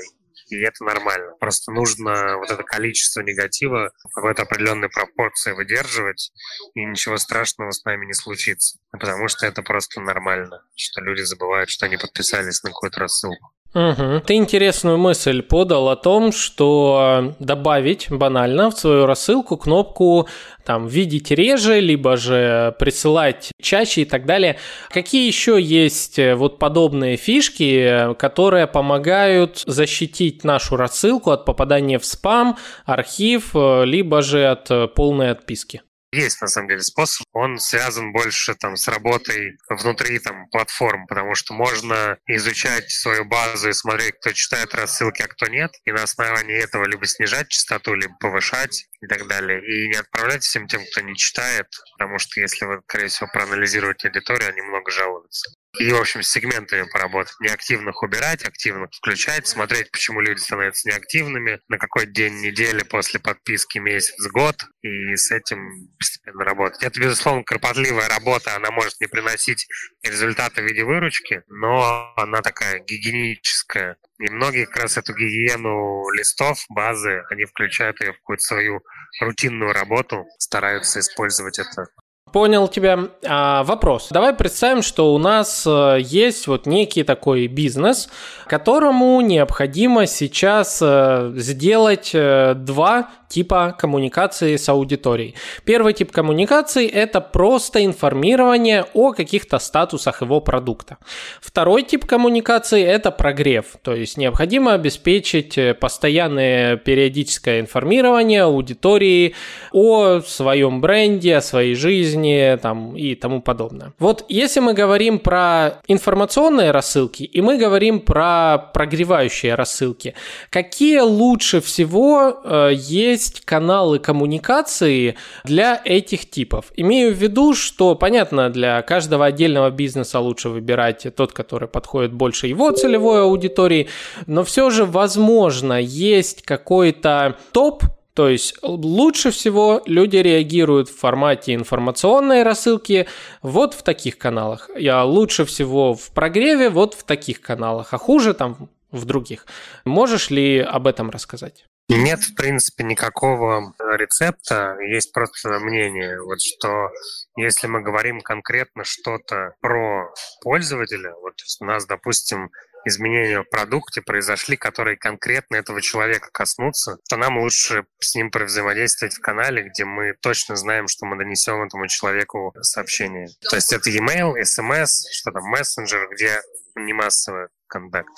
[0.53, 1.35] и это нормально.
[1.41, 6.33] Просто нужно вот это количество негатива в какой-то определенной пропорции выдерживать,
[6.75, 8.79] и ничего страшного с нами не случится.
[8.91, 13.53] Потому что это просто нормально, что люди забывают, что они подписались на какую-то рассылку.
[13.74, 14.20] Угу.
[14.26, 20.28] Ты интересную мысль подал о том, что добавить банально в свою рассылку кнопку
[20.64, 24.58] там видеть реже, либо же присылать чаще и так далее.
[24.90, 32.04] Какие еще есть э, вот подобные фишки, которые помогают защитить нашу рассылку от попадания в
[32.04, 35.82] спам, архив, э, либо же от э, полной отписки?
[36.12, 37.27] Есть, на самом деле, способ.
[37.33, 43.70] Он связан больше там, с работой внутри там, платформ, потому что можно изучать свою базу
[43.70, 47.94] и смотреть, кто читает рассылки, а кто нет, и на основании этого либо снижать частоту,
[47.94, 49.62] либо повышать и так далее.
[49.64, 54.09] И не отправлять всем тем, кто не читает, потому что если вы, скорее всего, проанализируете
[54.09, 55.51] аудиторию, они много жалуются.
[55.78, 57.35] И, в общем, с сегментами поработать.
[57.40, 63.78] Неактивных убирать, активных включать, смотреть, почему люди становятся неактивными, на какой день недели после подписки,
[63.78, 66.82] месяц, год, и с этим постепенно работать.
[66.82, 69.66] Это, безусловно, кропотливая работа, она может не приносить
[70.02, 73.96] результаты в виде выручки, но она такая гигиеническая.
[74.18, 78.82] И многие как раз эту гигиену листов, базы, они включают ее в какую-то свою
[79.20, 81.87] рутинную работу, стараются использовать это
[82.33, 82.99] Понял тебя.
[83.27, 84.09] А, вопрос.
[84.11, 88.09] Давай представим, что у нас э, есть вот некий такой бизнес,
[88.47, 95.35] которому необходимо сейчас э, сделать э, два типа коммуникации с аудиторией.
[95.64, 100.99] Первый тип коммуникации– это просто информирование о каких-то статусах его продукта.
[101.40, 109.35] Второй тип коммуникации– это прогрев, то есть необходимо обеспечить постоянное периодическое информирование аудитории
[109.73, 113.92] о своем бренде, о своей жизни там, и тому подобное.
[113.98, 120.15] Вот если мы говорим про информационные рассылки и мы говорим про прогревающие рассылки,
[120.50, 126.73] какие лучше всего э, есть есть каналы коммуникации для этих типов.
[126.77, 132.48] Имею в виду, что, понятно, для каждого отдельного бизнеса лучше выбирать тот, который подходит больше
[132.48, 133.88] его целевой аудитории,
[134.27, 141.54] но все же, возможно, есть какой-то топ то есть лучше всего люди реагируют в формате
[141.54, 143.06] информационной рассылки
[143.40, 144.68] вот в таких каналах.
[144.77, 149.46] Я лучше всего в прогреве вот в таких каналах, а хуже там в других.
[149.87, 151.64] Можешь ли об этом рассказать?
[151.88, 154.76] Нет, в принципе, никакого рецепта.
[154.80, 156.90] Есть просто мнение, вот что
[157.37, 160.12] если мы говорим конкретно что-то про
[160.42, 162.50] пользователя, вот у нас, допустим,
[162.85, 169.14] изменения в продукте произошли, которые конкретно этого человека коснутся, то нам лучше с ним взаимодействовать
[169.14, 173.28] в канале, где мы точно знаем, что мы донесем этому человеку сообщение.
[173.48, 176.40] То есть это e-mail, SMS, что там, мессенджер, где
[176.77, 178.08] не массовый контакт.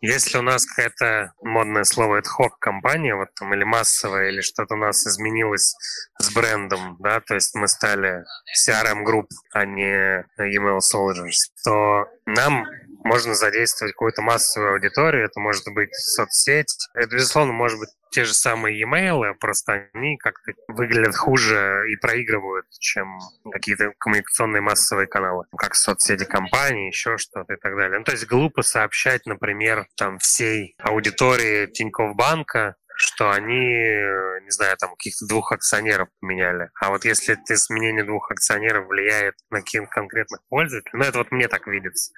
[0.00, 4.74] Если у нас какая-то модное слово это хок компания, вот там или массовая, или что-то
[4.74, 5.74] у нас изменилось
[6.18, 8.24] с брендом, да, то есть мы стали
[8.66, 12.64] CRM групп, а не email soldiers, то нам
[13.04, 18.34] можно задействовать какую-то массовую аудиторию, это может быть соцсеть, это, безусловно, может быть те же
[18.34, 23.18] самые e-mail, просто они как-то выглядят хуже и проигрывают, чем
[23.50, 27.98] какие-то коммуникационные массовые каналы, как соцсети компании, еще что-то и так далее.
[27.98, 34.76] Ну, то есть глупо сообщать, например, там всей аудитории Тинькофф банка, что они, не знаю,
[34.76, 36.68] там каких-то двух акционеров поменяли.
[36.80, 41.32] А вот если это изменение двух акционеров влияет на каких-то конкретных пользователей, ну это вот
[41.32, 42.12] мне так видится,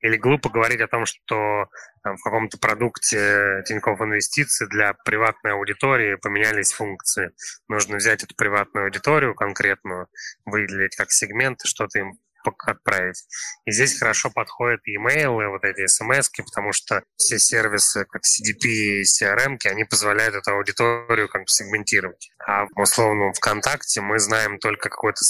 [0.00, 1.68] или глупо говорить о том, что
[2.02, 7.32] там, в каком-то продукте Тинькофф Инвестиции для приватной аудитории поменялись функции.
[7.68, 10.08] Нужно взять эту приватную аудиторию конкретную,
[10.44, 12.12] выделить как сегмент что-то им
[12.44, 13.24] отправить.
[13.64, 19.02] И здесь хорошо подходят e-mail, вот эти смс потому что все сервисы, как CDP и
[19.02, 22.30] CRM, они позволяют эту аудиторию как бы сегментировать.
[22.46, 25.22] А в условном ВКонтакте мы знаем только какую-то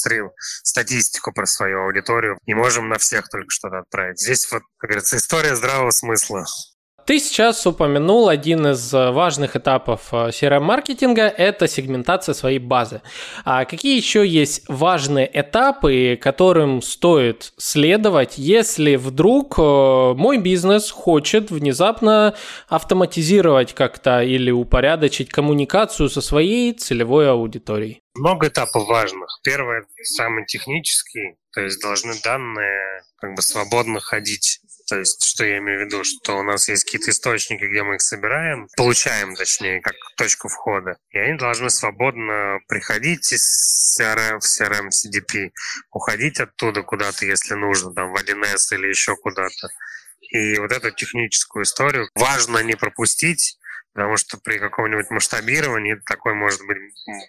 [0.62, 4.20] статистику про свою аудиторию и можем на всех только что-то отправить.
[4.20, 6.46] Здесь вот, как говорится, история здравого смысла.
[7.08, 13.00] Ты сейчас упомянул один из э, важных этапов э, CRM-маркетинга– это сегментация своей базы.
[13.46, 19.62] А какие еще есть важные этапы, которым стоит следовать, если вдруг э,
[20.18, 22.34] мой бизнес хочет внезапно
[22.68, 28.02] автоматизировать как-то или упорядочить коммуникацию со своей целевой аудиторией?
[28.16, 29.30] Много этапов важных.
[29.42, 35.58] Первое, самый технический, то есть должны данные как бы свободно ходить то есть, что я
[35.58, 39.82] имею в виду, что у нас есть какие-то источники, где мы их собираем, получаем, точнее,
[39.82, 45.50] как точку входа, и они должны свободно приходить из CRM в CRM CDP,
[45.92, 49.68] уходить оттуда куда-то, если нужно, там, в 1С или еще куда-то.
[50.30, 53.58] И вот эту техническую историю важно не пропустить,
[53.94, 56.78] Потому что при каком-нибудь масштабировании такой, может быть,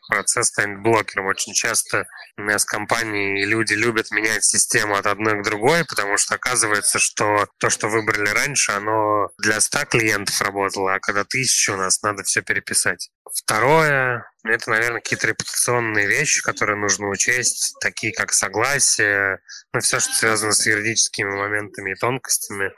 [0.08, 1.26] процесс станет блокером.
[1.26, 2.08] Очень часто
[2.38, 7.48] у нас компании люди любят менять систему от одной к другой, потому что оказывается, что
[7.58, 12.24] то, что выбрали раньше, оно для 100 клиентов работало, а когда тысяча у нас, надо
[12.24, 13.10] все переписать.
[13.34, 19.40] Второе, это, наверное, какие-то репутационные вещи, которые нужно учесть, такие как согласие,
[19.74, 22.72] ну, все, что связано с юридическими моментами и тонкостями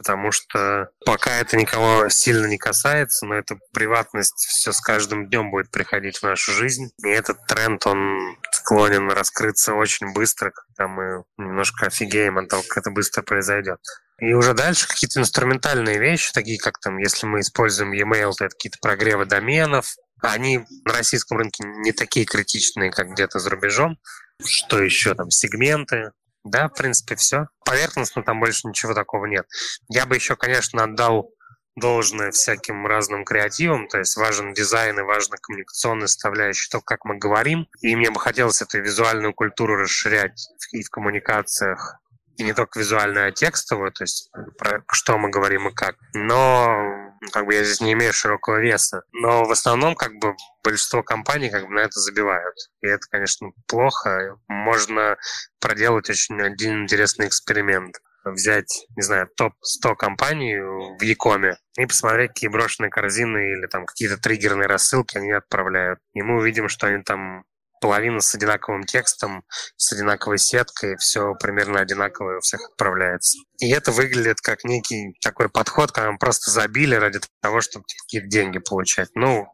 [0.00, 5.50] потому что пока это никого сильно не касается, но эта приватность все с каждым днем
[5.50, 6.88] будет приходить в нашу жизнь.
[7.04, 12.78] И этот тренд, он склонен раскрыться очень быстро, когда мы немножко офигеем от того, как
[12.78, 13.78] это быстро произойдет.
[14.20, 18.54] И уже дальше какие-то инструментальные вещи, такие как там, если мы используем e-mail, то это
[18.54, 19.96] какие-то прогревы доменов.
[20.22, 23.98] Они на российском рынке не такие критичные, как где-то за рубежом.
[24.42, 25.28] Что еще там?
[25.28, 26.12] Сегменты,
[26.44, 27.46] да, в принципе, все.
[27.64, 29.46] Поверхностно там больше ничего такого нет.
[29.88, 31.32] Я бы еще, конечно, отдал
[31.76, 37.16] должное всяким разным креативам, то есть важен дизайн и важна коммуникационная составляющая, то, как мы
[37.16, 37.68] говорим.
[37.80, 41.96] И мне бы хотелось эту визуальную культуру расширять и в коммуникациях,
[42.36, 45.96] и не только визуальную, а текстовую, то есть про что мы говорим и как.
[46.14, 49.02] Но как бы я здесь не имею широкого веса.
[49.12, 52.54] Но в основном как бы большинство компаний как бы на это забивают.
[52.80, 54.36] И это, конечно, плохо.
[54.48, 55.16] Можно
[55.60, 62.50] проделать очень один интересный эксперимент взять, не знаю, топ-100 компаний в Якоме и посмотреть, какие
[62.50, 66.00] брошенные корзины или там какие-то триггерные рассылки они отправляют.
[66.12, 67.44] И мы увидим, что они там
[67.80, 69.44] половина с одинаковым текстом,
[69.76, 73.38] с одинаковой сеткой, все примерно одинаковое у всех отправляется.
[73.58, 78.28] И это выглядит как некий такой подход, когда мы просто забили ради того, чтобы какие-то
[78.28, 79.08] деньги получать.
[79.14, 79.46] Ну,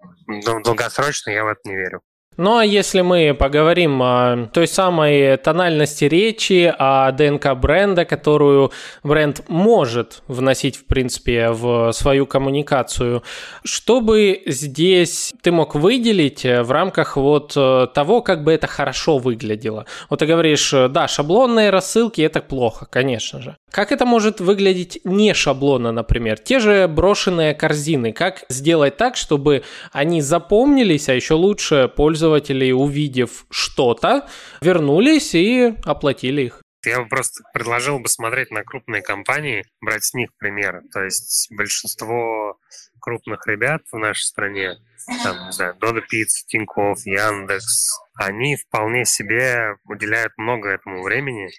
[0.64, 2.02] долгосрочно я в это не верю.
[2.36, 8.72] Ну а если мы поговорим о той самой тональности речи, о ДНК бренда, которую
[9.02, 13.22] бренд может вносить, в принципе, в свою коммуникацию,
[13.64, 19.86] что бы здесь ты мог выделить в рамках вот того, как бы это хорошо выглядело?
[20.10, 23.56] Вот ты говоришь, да, шаблонные рассылки– это плохо, конечно же.
[23.70, 26.38] Как это может выглядеть не шаблонно, например?
[26.38, 28.12] Те же брошенные корзины.
[28.12, 31.90] Как сделать так, чтобы они запомнились, а еще лучше
[32.26, 34.28] пользователи, увидев что-то,
[34.60, 36.62] вернулись и оплатили их?
[36.84, 40.82] Я бы просто предложил бы смотреть на крупные компании, брать с них примеры.
[40.92, 42.58] То есть большинство
[43.00, 44.76] крупных ребят в нашей стране,
[45.22, 51.50] там, не знаю, Дода Пицца, Тинькофф, Яндекс, они вполне себе уделяют много этому времени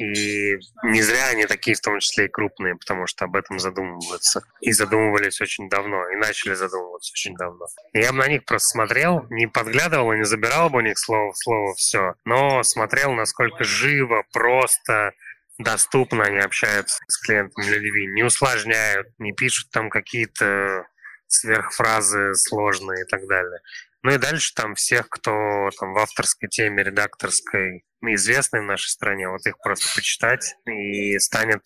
[0.00, 4.42] и не зря они такие, в том числе и крупные, потому что об этом задумываются.
[4.60, 7.66] И задумывались очень давно, и начали задумываться очень давно.
[7.92, 10.98] И я бы на них просто смотрел, не подглядывал и не забирал бы у них
[10.98, 15.12] слово в слово все, но смотрел, насколько живо, просто,
[15.58, 20.86] доступно они общаются с клиентами людьми, не усложняют, не пишут там какие-то
[21.26, 23.60] сверхфразы сложные и так далее.
[24.02, 29.28] Ну и дальше там всех, кто там в авторской теме, редакторской, известны в нашей стране,
[29.28, 31.62] вот их просто почитать, и станет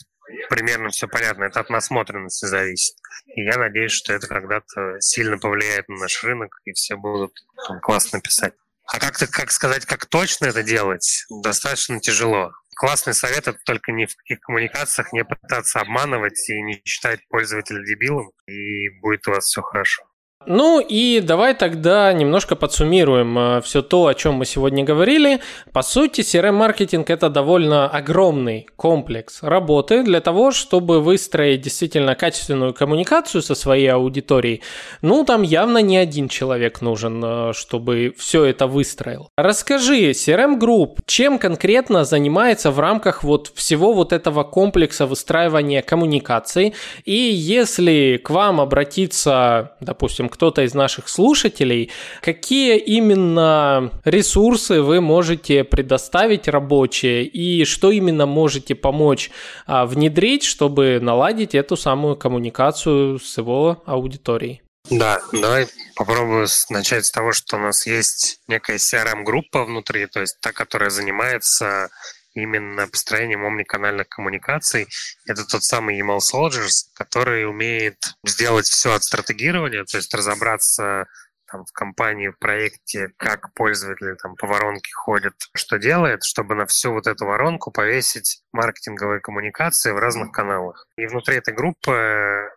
[0.48, 1.44] примерно все понятно.
[1.44, 2.96] Это от насмотренности зависит.
[3.26, 7.32] И я надеюсь, что это когда-то сильно повлияет на наш рынок, и все будут
[7.68, 8.54] там, классно писать.
[8.86, 12.52] А как-то, как сказать, как точно это делать, достаточно тяжело.
[12.74, 17.84] Классный совет– это только ни в каких коммуникациях не пытаться обманывать и не считать пользователя
[17.84, 20.02] дебилом, и будет у вас все хорошо.
[20.46, 25.40] Ну и давай тогда немножко подсуммируем э, все то, о чем мы сегодня говорили.
[25.72, 33.42] По сути, CRM-маркетинг это довольно огромный комплекс работы для того, чтобы выстроить действительно качественную коммуникацию
[33.42, 34.62] со своей аудиторией.
[35.00, 39.28] Ну, там явно не один человек нужен, э, чтобы все это выстроил.
[39.36, 46.74] Расскажи, CRM Group, чем конкретно занимается в рамках вот всего вот этого комплекса выстраивания коммуникаций?
[47.04, 55.62] И если к вам обратиться, допустим, кто-то из наших слушателей, какие именно ресурсы вы можете
[55.62, 59.30] предоставить рабочие и что именно можете помочь
[59.66, 64.62] а, внедрить, чтобы наладить эту самую коммуникацию с его аудиторией?
[64.90, 70.40] Да, давай попробую начать с того, что у нас есть некая CRM-группа внутри, то есть
[70.40, 71.88] та, которая занимается
[72.34, 74.88] именно построением омниканальных коммуникаций.
[75.26, 81.06] Это тот самый Email Soldiers, который умеет сделать все от стратегирования, то есть разобраться
[81.52, 86.66] там, в компании, в проекте, как пользователи там по воронке ходят, что делает, чтобы на
[86.66, 90.86] всю вот эту воронку повесить маркетинговые коммуникации в разных каналах.
[90.96, 92.48] И внутри этой группы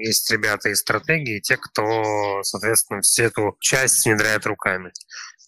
[0.00, 4.92] есть ребята из стратегии, те, кто, соответственно, всю эту часть внедряет руками.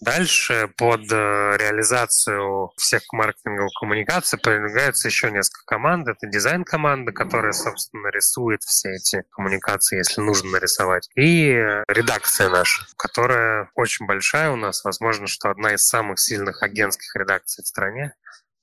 [0.01, 6.07] Дальше под э, реализацию всех маркетинговых коммуникаций продвигается еще несколько команд.
[6.07, 11.09] Это дизайн-команда, которая, собственно, рисует все эти коммуникации, если нужно нарисовать.
[11.17, 11.53] И
[11.89, 14.85] редакция наша, которая очень большая у нас.
[14.85, 18.13] Возможно, что одна из самых сильных агентских редакций в стране.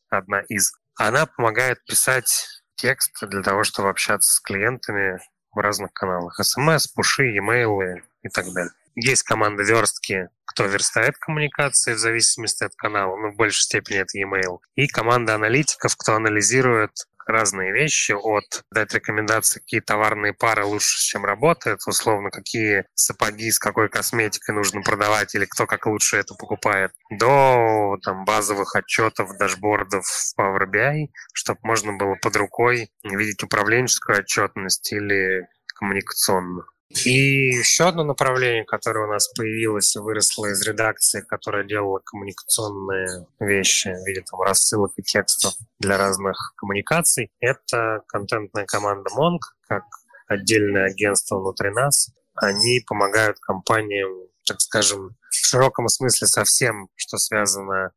[0.10, 0.72] Одна из.
[0.96, 5.20] Она помогает писать текст для того, чтобы общаться с клиентами
[5.52, 6.40] в разных каналах.
[6.44, 8.72] СМС, пуши, e-mail и так далее.
[8.96, 14.18] Есть команда верстки, кто верстает коммуникации в зависимости от канала, ну, в большей степени это
[14.18, 14.60] e-mail.
[14.76, 16.92] И команда аналитиков, кто анализирует
[17.26, 23.60] разные вещи, от дать рекомендации, какие товарные пары лучше, чем работают, условно, какие сапоги с
[23.60, 30.06] какой косметикой нужно продавать или кто как лучше это покупает, до там, базовых отчетов, дашбордов
[30.06, 36.68] в Power BI, чтобы можно было под рукой видеть управленческую отчетность или коммуникационную.
[37.06, 43.26] И еще одно направление, которое у нас появилось и выросло из редакции, которая делала коммуникационные
[43.40, 49.84] вещи в виде там, рассылок и текстов для разных коммуникаций, это контентная команда Monk, как
[50.28, 52.10] отдельное агентство внутри нас.
[52.36, 57.92] Они помогают компаниям, так скажем, в широком смысле со всем, что связано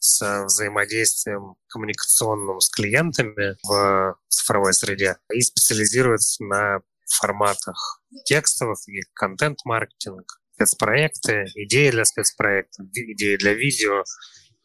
[0.00, 6.80] с взаимодействием коммуникационным с клиентами в цифровой среде и специализируется на
[7.14, 14.04] форматах текстовых и контент-маркетинг, спецпроекты, идеи для спецпроектов, идеи для видео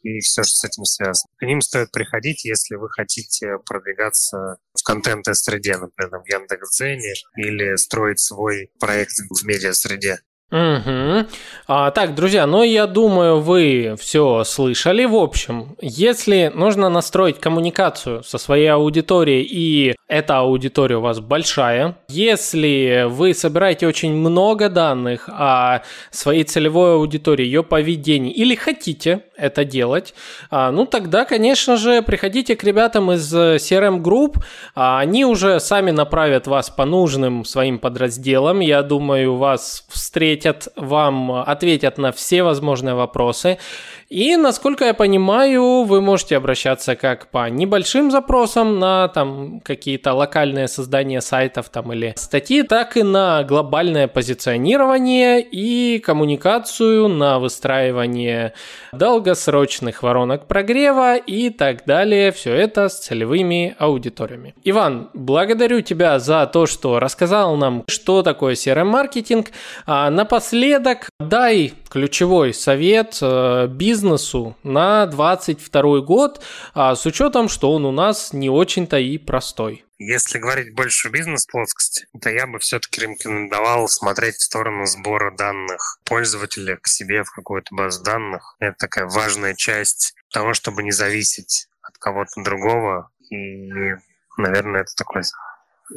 [0.02, 1.32] и все, что с этим связано.
[1.38, 8.20] К ним стоит приходить, если вы хотите продвигаться в контент-среде, например, в Яндекс.Дзене, или строить
[8.20, 10.18] свой проект в медиа-среде.
[10.50, 11.26] Угу.
[11.66, 15.04] А, так, друзья, ну я думаю, вы все слышали.
[15.04, 21.96] В общем, если нужно настроить коммуникацию со своей аудиторией, и эта аудитория у вас большая,
[22.08, 29.64] если вы собираете очень много данных о своей целевой аудитории, ее поведении, или хотите это
[29.64, 30.14] делать,
[30.50, 34.36] а, ну тогда, конечно же, приходите к ребятам из CRM Group,
[34.74, 38.60] а, они уже сами направят вас по нужным своим подразделам.
[38.60, 43.58] Я думаю, вас встретят ответят вам, ответят на все возможные вопросы.
[44.14, 50.68] И, насколько я понимаю, вы можете обращаться как по небольшим запросам на там какие-то локальные
[50.68, 58.52] создания сайтов там или статьи, так и на глобальное позиционирование и коммуникацию, на выстраивание
[58.92, 62.30] долгосрочных воронок прогрева и так далее.
[62.30, 64.54] Все это с целевыми аудиториями.
[64.62, 69.48] Иван, благодарю тебя за то, что рассказал нам, что такое CRM-маркетинг.
[69.86, 73.68] А напоследок дай ключевой совет э,
[74.04, 76.42] бизнесу на 22 год,
[76.74, 79.84] а с учетом, что он у нас не очень-то и простой.
[79.96, 86.76] Если говорить больше бизнес-плоскости, то я бы все-таки рекомендовал смотреть в сторону сбора данных пользователя
[86.76, 88.56] к себе в какую-то базу данных.
[88.58, 93.10] Это такая важная часть того, чтобы не зависеть от кого-то другого.
[93.30, 93.70] И,
[94.36, 95.22] наверное, это такой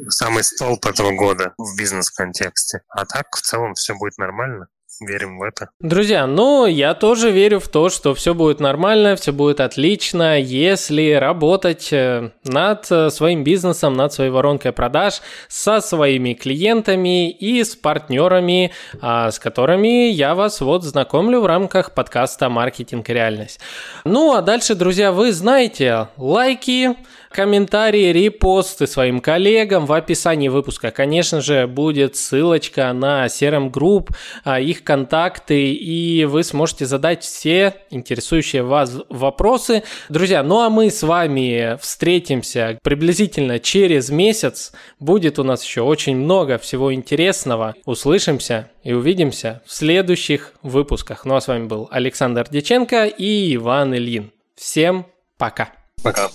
[0.08, 2.80] самый столб этого года в бизнес-контексте.
[2.88, 4.68] А так, в целом, все будет нормально
[5.00, 5.70] верим в это.
[5.80, 11.12] Друзья, ну, я тоже верю в то, что все будет нормально, все будет отлично, если
[11.12, 17.76] работать э, над э, своим бизнесом, над своей воронкой продаж со своими клиентами и с
[17.76, 23.60] партнерами, а, с которыми я вас вот знакомлю в рамках подкаста «Маркетинг и реальность».
[24.04, 26.96] Ну, а дальше, друзья, вы знаете, лайки,
[27.30, 29.86] комментарии, репосты своим коллегам.
[29.86, 34.10] В описании выпуска, конечно же, будет ссылочка на CRM Group,
[34.44, 39.82] а, их контакты, и вы сможете задать все интересующие вас вопросы.
[40.08, 44.72] Друзья, ну а мы с вами встретимся приблизительно через месяц.
[44.98, 47.74] Будет у нас еще очень много всего интересного.
[47.84, 51.24] Услышимся и увидимся в следующих выпусках.
[51.24, 54.32] Ну а с вами был Александр Деченко и Иван Ильин.
[54.56, 55.06] Всем
[55.36, 55.70] пока.
[56.02, 56.30] Пока.